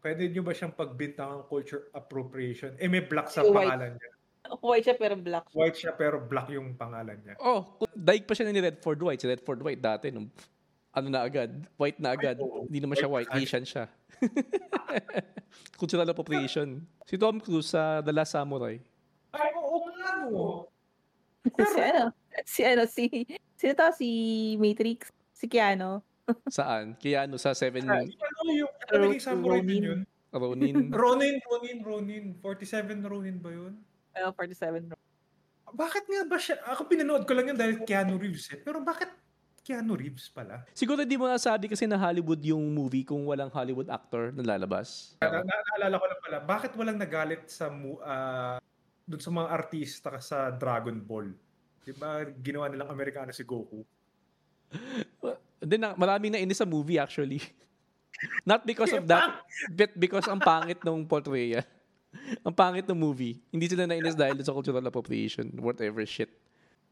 [0.02, 2.74] pwede nyo ba siyang pagbintang ng culture appropriation?
[2.82, 3.70] Eh, may black sa Si White.
[3.70, 4.12] pangalan niya.
[4.66, 5.46] white siya pero black.
[5.54, 7.38] White siya pero black yung pangalan niya.
[7.38, 9.22] Oh, daig pa siya ni Redford White.
[9.22, 10.34] Si Redford White dati, nung
[10.90, 12.42] ano na agad, white na agad.
[12.42, 13.86] Hindi naman siya white, White Asian siya.
[15.80, 16.82] Cultural appropriation.
[17.06, 18.82] Si Tom Cruise sa The Last Samurai.
[19.30, 20.26] Ay, oo nga
[21.46, 21.66] no.
[21.66, 22.06] si ano?
[22.48, 22.84] Si ano?
[22.88, 23.04] Si,
[23.60, 23.88] sino to?
[23.96, 24.10] Si
[24.56, 25.12] Matrix?
[25.36, 26.00] Si Keanu?
[26.48, 26.96] Saan?
[26.96, 28.06] Keanu sa Seven Ano
[28.54, 30.02] yung, ano naging samurai din yun?
[30.30, 30.94] Ronin.
[30.94, 32.26] Ronin, Ronin, Ronin.
[32.38, 33.74] 47 Ronin ba yun?
[34.14, 34.94] Uh, 47.
[35.74, 36.58] Bakit nga ba siya?
[36.70, 38.62] Ako pinanood ko lang yun dahil Keanu Reeves eh.
[38.62, 39.10] Pero bakit
[39.66, 40.66] Keanu Reeves pala?
[40.74, 45.14] Siguro di mo nasabi kasi na Hollywood yung movie kung walang Hollywood actor na lalabas.
[45.22, 48.58] Na, na, naalala ko lang pala, bakit walang nagalit sa mu- ah,
[49.10, 51.34] dun sa mga artista sa Dragon Ball?
[51.82, 53.82] Di ba ginawa nilang Amerikano si Goku?
[55.66, 57.42] Then na, maraming nainis sa movie actually.
[58.50, 59.42] Not because of that,
[59.74, 61.66] but because ang pangit nung portrayal.
[62.46, 63.42] ang pangit ng movie.
[63.50, 66.30] Hindi sila nainis dahil sa cultural appropriation, whatever shit.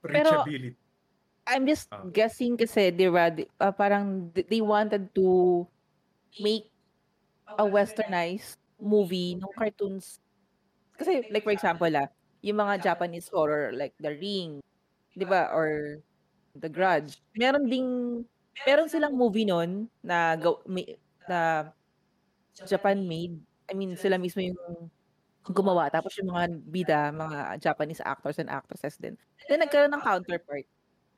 [0.01, 0.45] Pero-.
[1.47, 2.03] I'm just Ah.
[2.03, 5.63] guessing kasi, di ba, di- ah, parang th- they wanted to
[6.43, 6.68] make
[7.47, 10.20] a westernized movie ng cartoons.
[10.98, 12.10] Kasi, like for example, ah,
[12.41, 14.62] yung mga Japanese horror, like The Ring,
[15.18, 16.02] di ba, or
[16.58, 17.89] The Grudge, meron ding,
[18.68, 20.98] meron silang movie nun na, gaw- may,
[21.30, 21.72] na
[22.58, 23.38] Japan-made.
[23.70, 24.89] I mean, sila mismo yung
[25.48, 25.89] gumawa.
[25.91, 29.16] Tapos yung mga bida, mga Japanese actors and actresses din.
[29.50, 30.68] Then nagkaroon ng counterpart.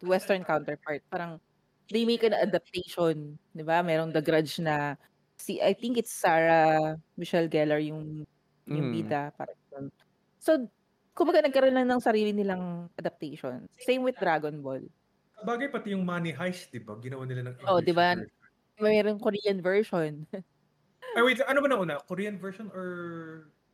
[0.03, 1.03] Western counterpart.
[1.11, 1.39] Parang
[1.91, 3.37] they make an adaptation.
[3.55, 3.81] Di ba?
[3.83, 4.95] Merong The Grudge na
[5.39, 8.25] si I think it's Sarah Michelle Gellar yung
[8.71, 8.93] yung Mm.
[8.93, 9.21] bida.
[9.35, 9.93] Parang ganun.
[10.39, 10.69] So,
[11.13, 13.67] kumbaga nagkaroon lang ng sarili nilang adaptation.
[13.79, 14.83] Same with Dragon Ball.
[15.43, 16.95] Bagay pati yung Money Heist, di ba?
[16.99, 18.15] Ginawa nila ng English Oh, di ba?
[18.79, 20.23] Mayroong Korean version.
[21.15, 21.41] Ay, wait.
[21.47, 21.99] Ano ba nauna?
[22.05, 22.87] Korean version or...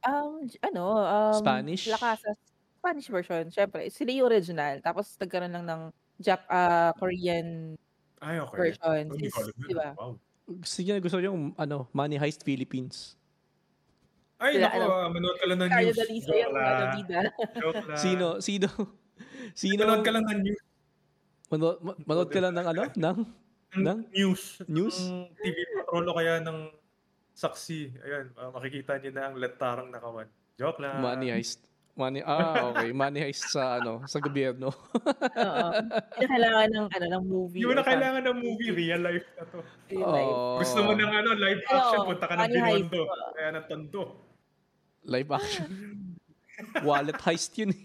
[0.06, 1.89] Um, ano, um, Spanish?
[1.89, 2.38] La Casa,
[2.78, 3.89] Spanish version, syempre.
[3.89, 4.78] Sila yung original.
[4.82, 5.82] Tapos nagkaroon lang ng
[6.22, 7.76] Jap, ah, Korean
[8.22, 8.56] Ay, okay.
[8.56, 9.04] version.
[9.12, 9.18] Oh,
[9.66, 9.91] di ba?
[9.98, 10.16] Wow.
[10.46, 13.18] Gusto niya, gusto niya yung ano, Money Heist Philippines.
[14.36, 15.95] Ay, Sila, naku, ano, ah, manood ka lang ng Carlo news.
[15.95, 17.19] Dalisa Joke yung bida.
[17.25, 17.95] Lang.
[17.95, 18.67] Sino, sino,
[19.55, 20.61] sino, Manood ka lang ng news.
[21.47, 23.17] manood, ma- manood ka lang ng ano, ng,
[23.79, 24.59] ng news.
[24.67, 24.97] News?
[24.99, 26.59] Ng TV Patrol o kaya ng
[27.31, 27.79] saksi.
[28.03, 30.27] Ayan, ah, makikita niyo na ang lantarang nakawan.
[30.55, 30.99] Joke lang.
[30.99, 31.63] Money Heist.
[31.95, 32.91] Money, ah, okay.
[32.91, 34.67] Money Heist sa, ano, sa gobyerno.
[34.67, 35.67] Oo.
[36.11, 37.59] Hindi na kailangan ng, ano, ng movie.
[37.63, 39.57] Hindi mo na kailangan ng movie, real life na to.
[39.88, 40.27] Real life.
[40.27, 43.01] Oh, Gusto mo ng ano, live action, punta ka ng Binondo.
[43.31, 44.24] Kaya ng Tondo.
[45.06, 45.70] Live action.
[46.88, 47.84] Wallet heist yun eh.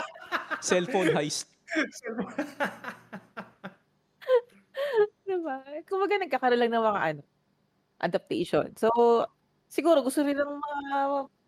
[0.66, 1.52] Cellphone heist.
[5.26, 5.56] Diba?
[5.84, 7.22] Kumbaga nagkakaroon lang ng mga ano,
[8.00, 8.70] adaptation.
[8.78, 8.88] So,
[9.68, 10.98] siguro gusto rin ng mga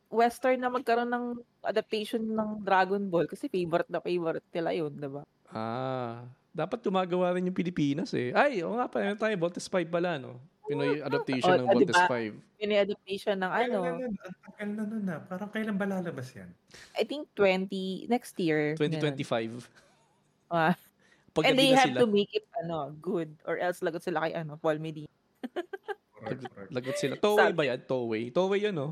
[0.09, 1.27] western na magkaroon ng
[1.65, 5.23] adaptation ng Dragon Ball kasi favorite na favorite nila yun, diba?
[5.53, 8.33] Ah, dapat gumagawa rin yung Pilipinas eh.
[8.33, 10.41] Ay, oo nga pala, tayo, Voltes 5 pala, no?
[10.69, 12.07] Pinoy adaptation Oh, ng ah, Voltes diba?
[12.07, 12.61] 5.
[12.61, 14.14] Yun yung adaptation ng ano, Kailan na nun?
[14.59, 15.16] Ang na nun na.
[15.25, 16.51] Parang kailan ba lalabas yan?
[16.93, 18.77] I think 20, next year.
[18.77, 19.01] ganun.
[19.25, 19.64] 2025.
[20.53, 20.77] Ah.
[21.33, 24.35] Pag And they have sila, to make it ano good or else lagot sila kay
[24.35, 25.09] ano Paul Medina.
[26.19, 26.73] Correct.
[26.75, 27.14] lagot sila.
[27.16, 27.81] Toei ba yan?
[27.87, 28.23] Toei.
[28.35, 28.89] Toei yun, no?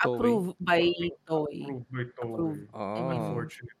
[0.00, 0.16] Toei.
[0.18, 0.82] Approved by
[1.28, 1.60] Toei.
[1.62, 2.32] Approved by Toei.
[2.34, 2.64] Approved.
[2.74, 3.12] Ah.
[3.12, 3.76] Unfortunate.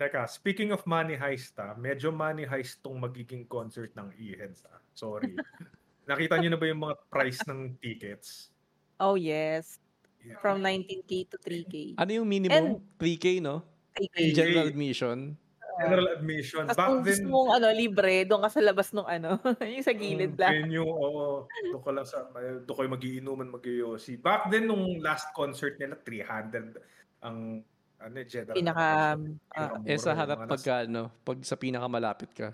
[0.00, 4.80] Teka, speaking of money heist ah, medyo money heist tong magiging concert ng E-Heads ah.
[4.96, 5.36] Sorry.
[6.10, 8.50] Nakita niyo na ba yung mga price ng tickets?
[8.98, 9.78] Oh yes,
[10.20, 10.36] Yeah.
[10.36, 11.96] from 19k to 3k.
[11.96, 12.76] Ano yung minimum?
[13.00, 13.64] 3K, no?
[13.96, 14.36] 3k.
[14.36, 15.32] General admission.
[15.80, 16.68] General admission.
[16.68, 19.80] Tapos Back kung gusto then, mong ano, libre, doon ka sa labas nung ano, yung
[19.80, 20.52] sa gilid mm, lang.
[20.68, 21.48] venue, oo.
[21.48, 24.20] Doon ka lang sa, doon kayo magiinuman, mag-yosi.
[24.20, 26.76] Back then, nung last concert nila, 300
[27.24, 27.64] ang
[27.96, 28.84] ano, general Pinaka,
[29.16, 29.40] admission.
[29.56, 32.52] Pinakamura, Eh, sa harap pagka, ano, pag sa pinakamalapit ka.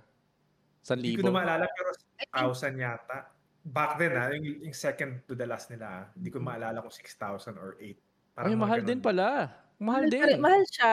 [0.86, 1.18] Hindi 1,000.
[1.18, 3.18] ko na maalala, pero I think, 6,000 yata.
[3.66, 6.94] Back then, ha, yung, yung second to the last nila, ha, hindi ko maalala kung
[6.94, 7.98] 6,000 or 8.
[8.38, 9.50] Ay, mahal din pala.
[9.80, 10.38] Mahal mahal, din.
[10.40, 10.90] mahal siya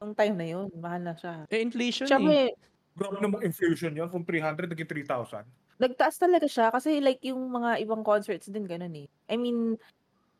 [0.00, 0.66] nung time na yun.
[0.76, 1.34] Mahal na siya.
[1.50, 2.34] Eh, inflation eh.
[2.36, 2.54] Siyempre,
[2.94, 4.06] Grabe namang inflation yan.
[4.10, 5.46] Kung 300, naging 3,000.
[5.82, 9.06] nagtaas talaga siya kasi like yung mga ibang concerts din ganun eh.
[9.26, 9.74] I mean,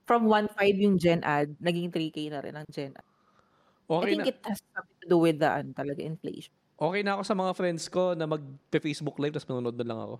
[0.08, 3.06] from 1.5 yung Gen Ad, naging 3K na rin ang Gen Ad.
[4.02, 6.52] I Okay think na, it has something to do with the ano, talaga inflation.
[6.78, 10.16] okay na ako sa mga friends ko na mag-Facebook live tapos manonood na lang ako.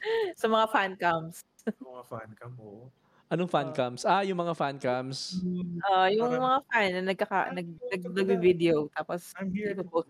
[0.40, 1.42] Sa mga fan cams.
[1.66, 2.86] Mga fan cam, oo.
[3.26, 4.06] Anong fan cams?
[4.06, 5.42] Ah, yung mga fan cams.
[5.82, 9.74] Ah, yung Parang- mga fan na nagkaka nag, nag, nagbi-video tapos I'm here.
[9.74, 10.06] oo.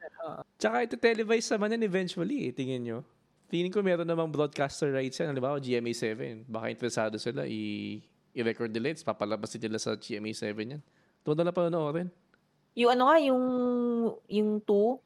[0.61, 2.53] Tsaka ito televise naman yan eventually eh.
[2.53, 2.99] Tingin nyo.
[3.49, 5.33] Tingin ko meron namang broadcaster rights yan.
[5.33, 6.45] Halimbawa, GMA7.
[6.45, 8.05] Baka interesado sila i-
[8.37, 8.93] i-record nila.
[8.93, 10.83] Tapos papalabas din nila sa GMA7 yan.
[11.25, 12.09] Tuwa na lang panonoorin.
[12.77, 13.43] Yung ano nga, yung
[14.29, 15.01] yung 2,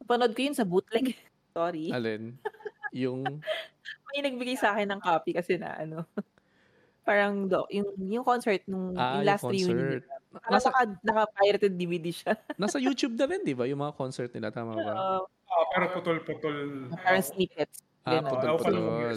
[0.00, 1.12] napanood ko yun sa bootleg.
[1.52, 1.92] Sorry.
[1.92, 2.40] Alin?
[2.96, 3.20] yung...
[4.10, 6.04] May nagbigay sa akin ng copy kasi na ano.
[7.00, 9.76] Parang do, yung yung concert nung Ah, yung yung last reunion.
[9.98, 10.14] nila.
[10.30, 12.32] Parang Nasa, naka, naka-pirated DVD siya.
[12.60, 13.64] nasa YouTube na rin, di ba?
[13.64, 14.50] Yung mga concert nila.
[14.50, 14.92] Tama ba?
[14.92, 16.86] Uh, Ah, pero putol-putol.
[16.94, 17.82] parang snippets.
[18.06, 18.30] Ah, ganun.
[18.30, 19.16] putol- Ako pa putol.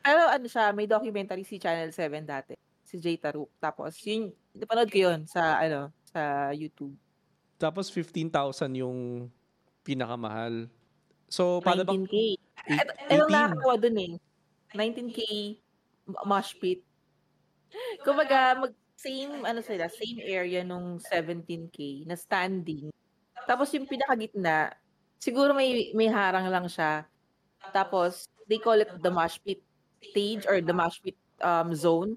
[0.00, 2.56] Pero ano siya, may documentary si Channel 7 dati.
[2.80, 3.52] Si Jay Taruk.
[3.58, 6.96] Tapos, yun, napanood ko yun sa, ano, sa YouTube.
[7.60, 8.32] Tapos 15,000
[8.74, 9.28] yung
[9.82, 10.72] pinakamahal.
[11.28, 11.84] So, paano.
[11.84, 12.40] 19K.
[12.66, 13.30] Eight- 18.
[13.30, 14.12] nakakatawa dun eh.
[14.74, 15.18] 19K
[16.24, 16.82] mosh pit.
[18.02, 22.90] Kumbaga, mag, same, ano sila, same area nung 17K na standing.
[23.46, 24.74] Tapos yung pinakagitna,
[25.20, 27.06] siguro may, may harang lang siya.
[27.70, 29.60] Tapos, they call it the mosh pit
[30.02, 32.16] stage or the mosh pit um, zone.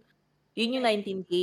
[0.56, 1.34] Yun yung 19K.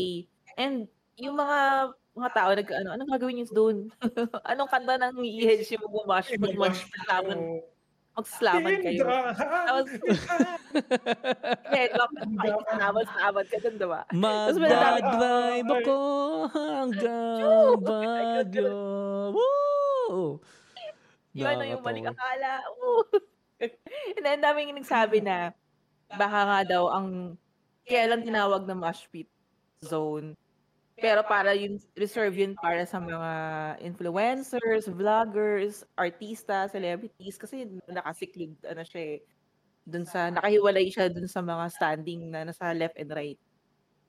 [0.59, 0.89] And
[1.19, 3.77] yung mga mga tao nag ano, anong gagawin niyo doon?
[4.51, 7.78] anong kanta ng EH yung Mag-mosh maglaban, pit.
[8.19, 9.07] Magslaman kayo?
[9.39, 9.89] Tapos,
[11.71, 14.03] eh, dapat makikisabad-sabad ka dun, diba?
[14.11, 15.99] Magdadrive ako
[16.51, 18.83] hanggang Baguio.
[19.33, 20.43] Woo!
[21.39, 22.67] Yung ano, yung maling akala.
[22.83, 23.07] Oo.
[23.59, 25.55] And then, daming nagsabi na,
[26.11, 27.39] baka nga daw ang,
[27.87, 29.31] kaya lang tinawag na mosh pit
[29.79, 30.35] zone.
[30.99, 33.31] Pero para yun, reserve yun para sa mga
[33.87, 39.19] influencers, vloggers, artista, celebrities, kasi nakasiklid, ano siya eh,
[39.87, 43.39] dun sa, nakahiwalay siya dun sa mga standing na nasa left and right.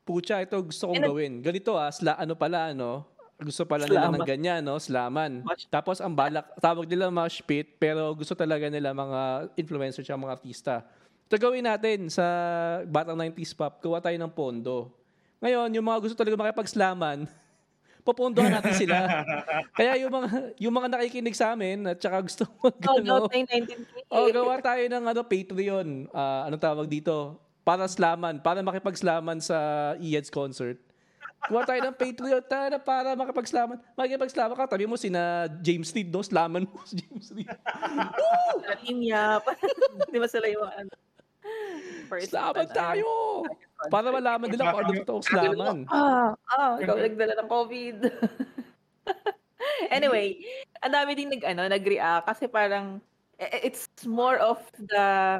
[0.03, 1.33] Pucha, ito gusto kong And- gawin.
[1.45, 3.05] Ganito ah, sla, ano pala, ano?
[3.39, 4.75] Gusto pala nila ng ganyan, no?
[4.75, 5.47] Slaman.
[5.71, 10.35] Tapos ang balak, tawag nila mosh pit, pero gusto talaga nila mga influencers at mga
[10.35, 10.83] artista.
[11.31, 12.25] Ito gawin natin sa
[12.83, 14.98] Batang 90s Pop, kuha tayo ng pondo.
[15.39, 17.23] Ngayon, yung mga gusto talaga makipagslaman,
[18.07, 18.95] popondohan natin sila.
[19.79, 20.27] Kaya yung mga
[20.57, 23.71] yung mga nakikinig sa amin at saka gusto mag Oh, ano, no, 19K.
[24.09, 25.87] oh, gawa tayo ng ano Patreon.
[26.11, 27.37] Ah, anong tawag dito?
[27.61, 30.79] Para slaman, para makipagslaman sa EED's concert.
[31.47, 33.79] Gawa tayo ng Patreon tara, para makipagslaman.
[33.95, 36.19] Makipagslaman ka, tabi mo sina James Reed, no?
[36.19, 37.47] Slaman mo si James Reed.
[38.83, 39.47] Team Yap.
[40.09, 40.91] Di ba sila yung ano?
[42.09, 43.07] First, Slaman ano, tayo!
[43.87, 45.77] Para malaman nila kung ano totoong slaman.
[45.87, 47.97] Ah, ah, ikaw nagdala ng COVID.
[49.95, 50.35] anyway,
[50.83, 52.99] ang dami din nag ano, nag-react kasi parang
[53.39, 55.39] eh, it's more of the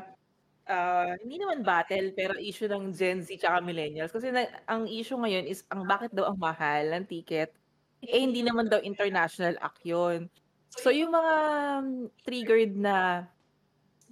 [0.70, 5.20] ah, hindi naman battle pero issue ng Gen Z tsaka millennials kasi na, ang issue
[5.20, 7.51] ngayon is ang bakit daw ang mahal ng ticket
[7.99, 10.32] eh hindi naman daw international act yun.
[10.72, 11.34] So yung mga
[11.82, 11.88] um,
[12.24, 13.28] triggered na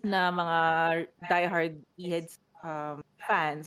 [0.03, 0.60] na mga
[1.32, 3.66] diehard E-heads um, fans.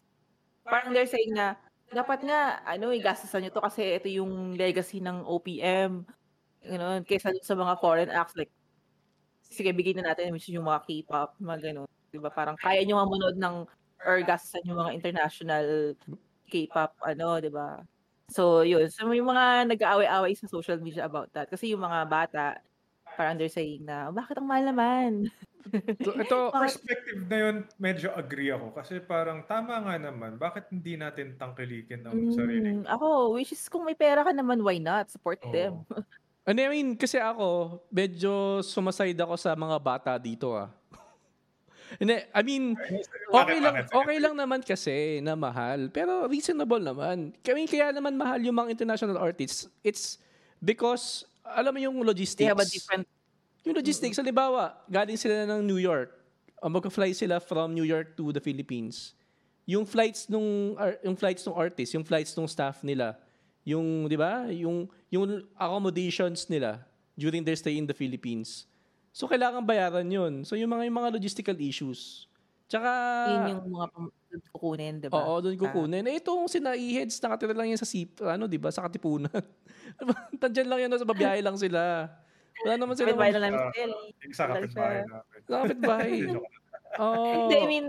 [0.64, 1.59] Parang they're saying na
[1.91, 6.07] dapat nga ano igastasan nyo to kasi ito yung legacy ng OPM
[6.62, 8.53] you know, kaysa sa mga foreign acts like
[9.43, 12.30] sige bigyan na natin yung mga K-pop mga ganun di ba?
[12.30, 13.57] Parang kaya nyo nga ng
[14.07, 15.66] or gastasan yung mga international
[16.47, 17.82] K-pop ano di ba?
[18.30, 18.86] So yun.
[18.86, 21.51] So may mga nag-aaway-away sa social media about that.
[21.51, 22.62] Kasi yung mga bata
[23.18, 25.11] parang they're saying na bakit ang mahal naman
[26.00, 28.72] So, ito, perspective na yun, medyo agree ako.
[28.72, 32.80] Kasi parang tama nga naman, bakit hindi natin tangkilikin ang sarili?
[32.80, 35.52] Mm, ako which is kung may pera ka naman why not support Oo.
[35.52, 35.74] them
[36.48, 40.72] ano I mean, kasi ako, medyo sumaside ako sa mga bata dito ah.
[42.00, 42.74] Hindi, I mean,
[43.30, 45.90] okay lang, okay lang naman kasi na mahal.
[45.90, 47.34] Pero reasonable naman.
[47.42, 49.70] Kami kaya naman mahal yung mga international artists.
[49.82, 50.18] It's
[50.62, 52.40] because, alam mo yung logistics.
[52.40, 53.06] they have a different
[53.64, 56.08] Yung logistics, halimbawa, galing sila ng New York.
[56.61, 59.16] Uh, mag-fly sila from New York to the Philippines.
[59.68, 63.16] Yung flights nung ar- yung flights ng artist, yung flights ng staff nila,
[63.64, 64.48] yung 'di ba?
[64.50, 66.82] Yung yung accommodations nila
[67.14, 68.66] during their stay in the Philippines.
[69.12, 70.42] So kailangan bayaran 'yun.
[70.44, 72.26] So yung mga yung mga logistical issues.
[72.66, 72.90] Tsaka
[73.36, 74.14] yun yung mga pam-
[74.54, 75.26] kukunin, di ba?
[75.26, 76.06] Oo, doon kukunin.
[76.06, 79.26] Eh, itong sina E-heads, nakatira lang yan sa sip, ano, di ba, sa Katipunan.
[80.42, 82.06] Tandyan lang yan, no, sa babiyahe lang sila.
[82.64, 83.12] Wala naman sila.
[83.12, 84.06] Kapit bahay lang namin si Kelly.
[84.20, 85.38] Yung sa kapitbahay namin.
[85.48, 86.12] Sa kapitbahay.
[86.98, 87.14] Oh,
[87.54, 87.86] I mean,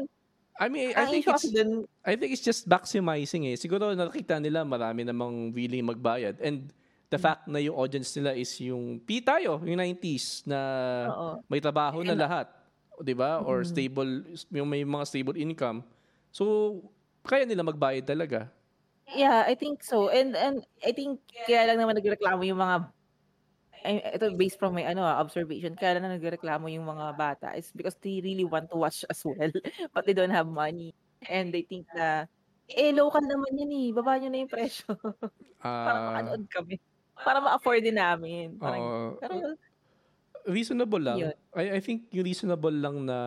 [0.61, 3.57] I mean, I think it's, dun, I think it's just maximizing eh.
[3.57, 6.38] Siguro nakita nila marami namang willing magbayad.
[6.39, 6.69] And
[7.09, 7.24] the Hmm.
[7.28, 10.59] fact na yung audience nila is yung P tayo, yung 90s na
[11.09, 11.43] oo.
[11.49, 12.47] may trabaho na lahat.
[13.01, 13.41] 'Di ba?
[13.41, 13.67] Or Mm.
[13.67, 14.11] stable,
[14.53, 15.82] yung may mga stable income.
[16.32, 16.78] So,
[17.26, 18.47] kaya nila magbayad talaga.
[19.11, 20.07] Yeah, I think so.
[20.07, 22.93] And and I think kaya lang naman nagreklamo yung mga
[23.82, 27.73] ay, ito based from my ano ah, observation, kaya lang nagreklamo yung mga bata is
[27.73, 29.51] because they really want to watch as well,
[29.93, 30.93] but they don't have money.
[31.29, 32.25] And they think na,
[32.69, 34.97] eh, local naman yan eh, baba nyo na yung presyo.
[35.61, 36.75] para Ah, makanood kami.
[37.21, 38.57] Para ma-afford din namin.
[38.57, 39.09] Parang, oo.
[39.21, 39.36] pero,
[40.49, 41.17] reasonable lang.
[41.21, 41.36] Yun.
[41.53, 43.17] I, I think yung reasonable lang na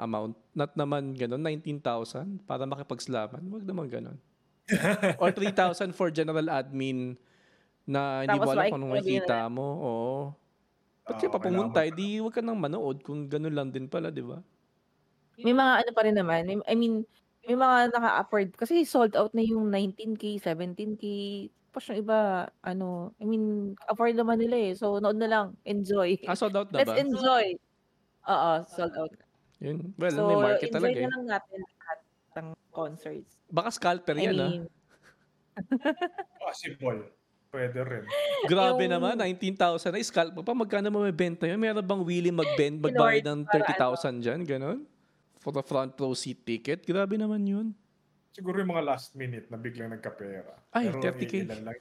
[0.00, 3.42] amount, not naman ganun, 19,000 para makipagslaman.
[3.52, 4.18] Wag naman ganun.
[5.20, 7.20] Or 3,000 for general admin
[7.88, 9.66] na hindi mo Tapos alam like, kung anong makikita mo.
[9.80, 10.06] Oo.
[11.08, 11.80] Ba't ka Oo, pa pumunta?
[11.84, 14.44] kailangan- Di wag ka nang manood kung ganun lang din pala, di ba?
[15.42, 17.02] may mga ano pa rin naman, may- I mean,
[17.44, 21.04] may mga naka-afford, kasi sold out na yung 19K, 17K,
[21.74, 22.18] tapos yung iba,
[22.62, 24.72] ano, I mean, afford naman nila eh.
[24.78, 25.46] So, nood na lang.
[25.66, 26.14] Enjoy.
[26.24, 27.02] Ah, sold out na Let's ba?
[27.02, 27.58] enjoy.
[28.28, 29.12] Oo, sold out.
[29.62, 29.94] Yun.
[29.98, 31.12] Well, so, may market enjoy talaga na eh.
[31.14, 31.98] lang natin lahat
[32.34, 33.32] ng concerts.
[33.50, 34.52] Baka scalper I yan ah.
[34.52, 34.62] mean,
[36.40, 37.13] Possible.
[37.54, 38.02] Pwede rin.
[38.50, 40.50] Grabe yung- naman, 19,000 na scalper pa.
[40.50, 41.62] Magkano mo may benta yun?
[41.62, 44.40] Meron bang willing mag-bend, magbayad ng para 30,000 dyan?
[44.42, 44.82] Ganon?
[45.38, 46.82] For the front row seat ticket?
[46.82, 47.70] Grabe naman yun.
[48.34, 50.58] Siguro yung mga last minute na biglang nagkapera.
[50.74, 51.46] Ay, Pero 30K.
[51.46, 51.78] ilan lang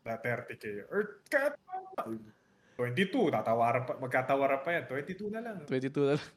[0.00, 0.88] na 30k.
[0.88, 1.60] Or kahit
[2.80, 4.84] 22, tatawaran pa, magkatawaran pa yan.
[4.88, 5.56] 22 na lang.
[5.68, 6.28] 22 na lang.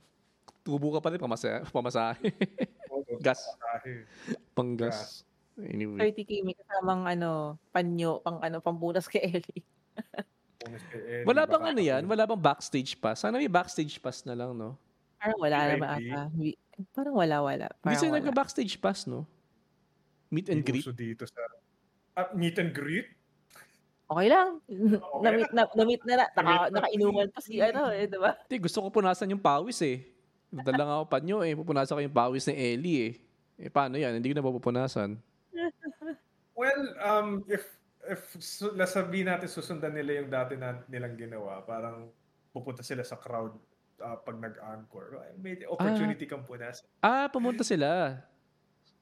[0.60, 2.28] Tubo ka pa rin, pamasa, pamasahe.
[3.24, 3.40] Gas.
[3.56, 3.94] Pamasahe.
[4.52, 5.24] Panggas.
[5.62, 6.02] Anyway.
[6.02, 9.62] 30k may kasamang ano, panyo, pang ano, pambunas kay Ellie.
[10.64, 12.04] Bonus kay Ellie, Wala bang ano yan?
[12.10, 13.22] Wala bang backstage pass?
[13.22, 14.80] Sana may backstage pass na lang, no?
[15.22, 15.72] Parang wala Maybe.
[15.78, 16.20] naman ata.
[16.92, 17.68] Parang wala, wala.
[17.70, 18.20] Hindi Parang sila wala.
[18.26, 19.30] nagka-backstage pass, no?
[20.34, 20.84] Meet and Hindi greet.
[20.84, 21.42] uso dito sa...
[22.18, 23.14] Ah, meet and greet?
[24.10, 24.58] Okay lang.
[25.24, 26.82] na-meet na, na-meet na, na, naka, na.
[26.82, 28.34] nakainuman pa si ano eh, di ba?
[28.50, 30.02] Hindi, gusto ko punasan yung pawis eh.
[30.50, 31.54] Dala nga ako panyo eh.
[31.58, 33.14] Pupunasan ko yung pawis ni Ellie eh.
[33.64, 34.18] Eh, paano yan?
[34.18, 35.18] Hindi ko na mapupunasan.
[36.54, 37.66] Well, um, if
[38.04, 42.12] if su- sabihin natin susundan nila yung dati na nilang ginawa, parang
[42.52, 43.56] pupunta sila sa crowd
[43.98, 45.18] ah, pag nag-encore.
[45.40, 46.84] May opportunity kang punas.
[47.00, 48.20] Ah, pumunta sila.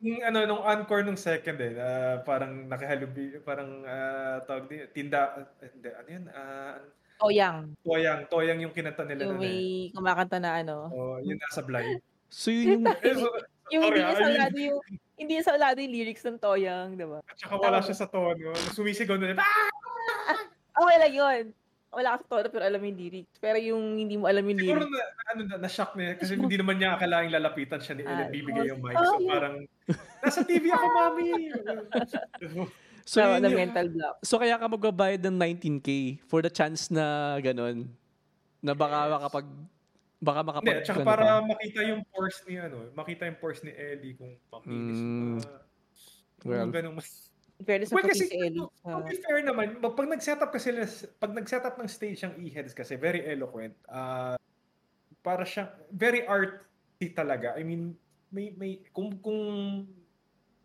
[0.02, 5.20] Yung ano, nung encore nung second eh, ah, parang nakihalubi, parang ah, tawag din, tinda,
[5.38, 6.78] ah, hindi, ano yun, ah,
[7.22, 7.78] Toyang.
[7.86, 9.46] toyang, toyang yung kinanta nila Yung nun eh.
[9.46, 9.60] may
[9.94, 10.90] kumakanta na ano.
[10.90, 12.02] Oh, yun nasa blind.
[12.34, 12.84] So yun yung...
[12.98, 13.30] Eh, so,
[13.72, 14.80] Yung hindi sorry, niya ah, sa yun- ulado yung,
[15.22, 17.22] hindi niya sa ulado yung lyrics ng Toyang, di ba?
[17.22, 18.50] At saka wala siya sa tono.
[18.74, 19.70] Sumisigaw na ah!
[20.74, 21.44] Okay lang yun.
[21.92, 23.36] Wala ka sa tono pero alam mo yung lyrics.
[23.38, 24.90] Pero yung hindi mo alam yung Siguro lyrics.
[24.90, 28.32] na, ano, na, na-shock niya kasi hindi naman niya akalaing lalapitan siya ni Ellen Ah,
[28.32, 28.96] bibigay yung mic.
[28.96, 29.30] oh, So yeah.
[29.30, 29.56] parang,
[30.24, 31.28] nasa TV ako, mami!
[32.42, 32.60] So,
[33.04, 34.16] So, yun na mental block.
[34.22, 35.90] so kaya ka magbabayad ng 19k
[36.24, 37.04] for the chance na
[37.38, 37.90] ganun.
[38.60, 39.46] Na baka makapag...
[40.22, 40.70] Baka makapag...
[40.70, 41.36] Hindi, at saka ano para ka.
[41.50, 45.00] makita yung force ni, ano, makita yung force ni Ellie kung makinis.
[45.02, 45.38] Mm.
[45.42, 45.60] Uh,
[46.42, 46.70] Well.
[46.74, 47.30] ganun mas...
[47.62, 48.62] Fairness sa Well, kasi, si Ellie.
[48.62, 50.74] to be fair naman, pag nag-setup kasi,
[51.22, 53.78] pag nag-setup ng stage ang e-heads kasi, very eloquent.
[53.86, 54.38] Uh,
[55.22, 57.54] para siyang, very arty talaga.
[57.58, 57.94] I mean,
[58.34, 59.42] may, may, kung, kung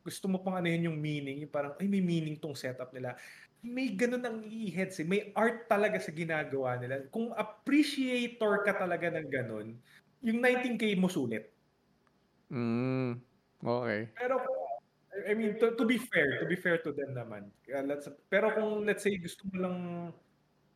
[0.01, 3.13] gusto mo pang ano yun yung meaning, yung parang, ay, may meaning tong setup nila.
[3.67, 5.07] May ganun ang e-heads eh.
[5.07, 7.03] May art talaga sa ginagawa nila.
[7.11, 9.75] Kung appreciator ka talaga ng ganun,
[10.23, 11.51] yung 19K mo sulit.
[12.47, 13.19] Mm,
[13.67, 14.07] okay.
[14.15, 14.39] Pero
[15.27, 17.51] I mean to, to be fair, to be fair to them naman.
[17.67, 19.77] Kaya let's, pero kung let's say gusto mo lang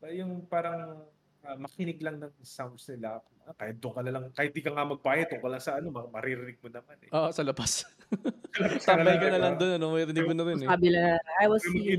[0.02, 1.04] uh, yung parang
[1.44, 3.20] uh, makinig lang ng sounds nila,
[3.50, 5.72] ah, kahit doon ka na lang, kahit di ka nga magbayad, doon ka lang sa
[5.82, 7.10] ano, ma- maririnig mo naman eh.
[7.10, 7.82] Oo, sa labas.
[8.86, 9.86] Tambay ka na lang doon, ano?
[9.90, 10.68] Marinig mo na rin eh.
[10.70, 11.98] Sabi lang, I was here.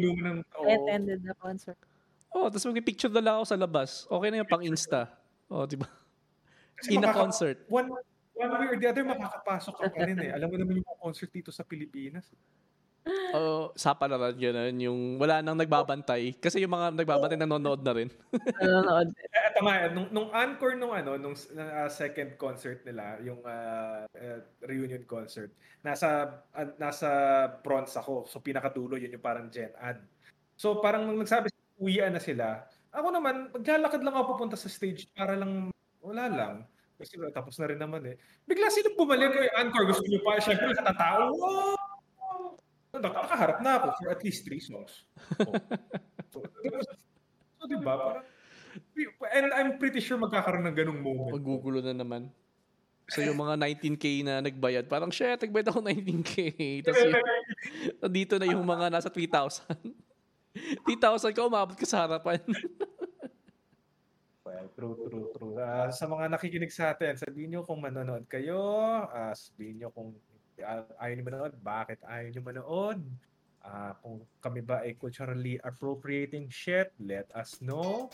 [0.63, 1.75] I attended the concert.
[2.31, 4.07] Oh, tapos mag-picture na lang ako sa labas.
[4.07, 5.11] Okay na yung pang Insta.
[5.51, 5.87] Oh, di ba?
[6.79, 7.67] Kasi In a concert.
[7.67, 10.31] One, one way or the other, makakapasok ka pa rin eh.
[10.31, 12.31] Alam mo naman yung concert dito sa Pilipinas.
[13.31, 14.75] Oh, sapa na rin ganun.
[14.77, 16.35] Yung wala nang nagbabantay.
[16.37, 18.09] Kasi yung mga nagbabantay nanonood na rin.
[18.61, 19.09] Nanonood.
[19.15, 24.05] Eh, tama, eh, nung, nung encore nung ano, nung uh, second concert nila, yung uh,
[24.05, 25.49] uh, reunion concert,
[25.81, 27.09] nasa uh, nasa
[27.63, 28.27] bronze ako.
[28.29, 30.03] So pinakadulo yun yung parang Gen Ad.
[30.59, 31.49] So parang nung nagsabi
[31.81, 35.73] uwian na sila, ako naman, maglalakad lang ako pupunta sa stage para lang,
[36.03, 36.55] wala lang.
[37.01, 38.15] Kasi tapos na rin naman eh.
[38.45, 39.89] Bigla sila bumalik ko yung encore.
[39.89, 41.33] Gusto nyo pa, syempre katatao.
[41.33, 41.80] Wow!
[43.01, 45.05] Nakaharap na ako for at least three songs.
[45.41, 45.53] Oh.
[46.31, 46.39] So,
[47.59, 47.99] so, di ba?
[47.99, 48.23] Parang,
[49.35, 51.35] and I'm pretty sure magkakaroon ng ganung moment.
[51.35, 52.31] Magugulo na naman.
[53.11, 56.35] So yung mga 19k na nagbayad, parang shit, nagbayad ako 19k.
[56.87, 57.23] Tapos yun,
[58.07, 59.67] dito na yung mga nasa 3,000.
[60.87, 60.87] 3,000
[61.35, 62.39] ka, umabot ka sa harapan.
[64.41, 65.55] Well, true, true, true.
[65.61, 68.57] Ah, sa mga nakikinig sa atin, sabihin nyo kung manonood kayo,
[69.07, 70.17] ah, sabihin nyo kung
[70.63, 72.99] uh, ayaw nyo manood, bakit ayaw nyo manood?
[73.61, 78.09] Uh, ah, kung kami ba ay culturally appropriating shit, let us know.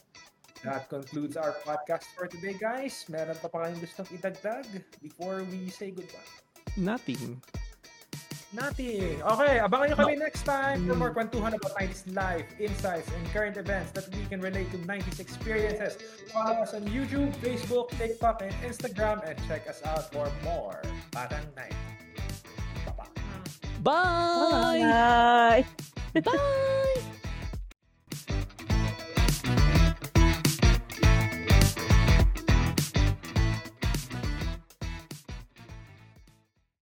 [0.66, 3.06] That concludes our podcast for today, guys.
[3.08, 4.66] Meron pa pa kayong gustong idagdag
[5.00, 6.28] before we say goodbye?
[6.76, 7.40] Nothing.
[8.56, 9.20] Nothing.
[9.20, 10.24] Okay, abangan nyo kami no.
[10.24, 14.40] next time for more kwentuhan about 90s life, insights, and current events that we can
[14.40, 16.00] relate to 90s experiences.
[16.32, 20.80] Follow us on YouTube, Facebook, TikTok, and Instagram, and check us out for more
[21.12, 21.97] Parang 90s.
[23.88, 24.82] バイ。
[24.82, 26.97] バイ。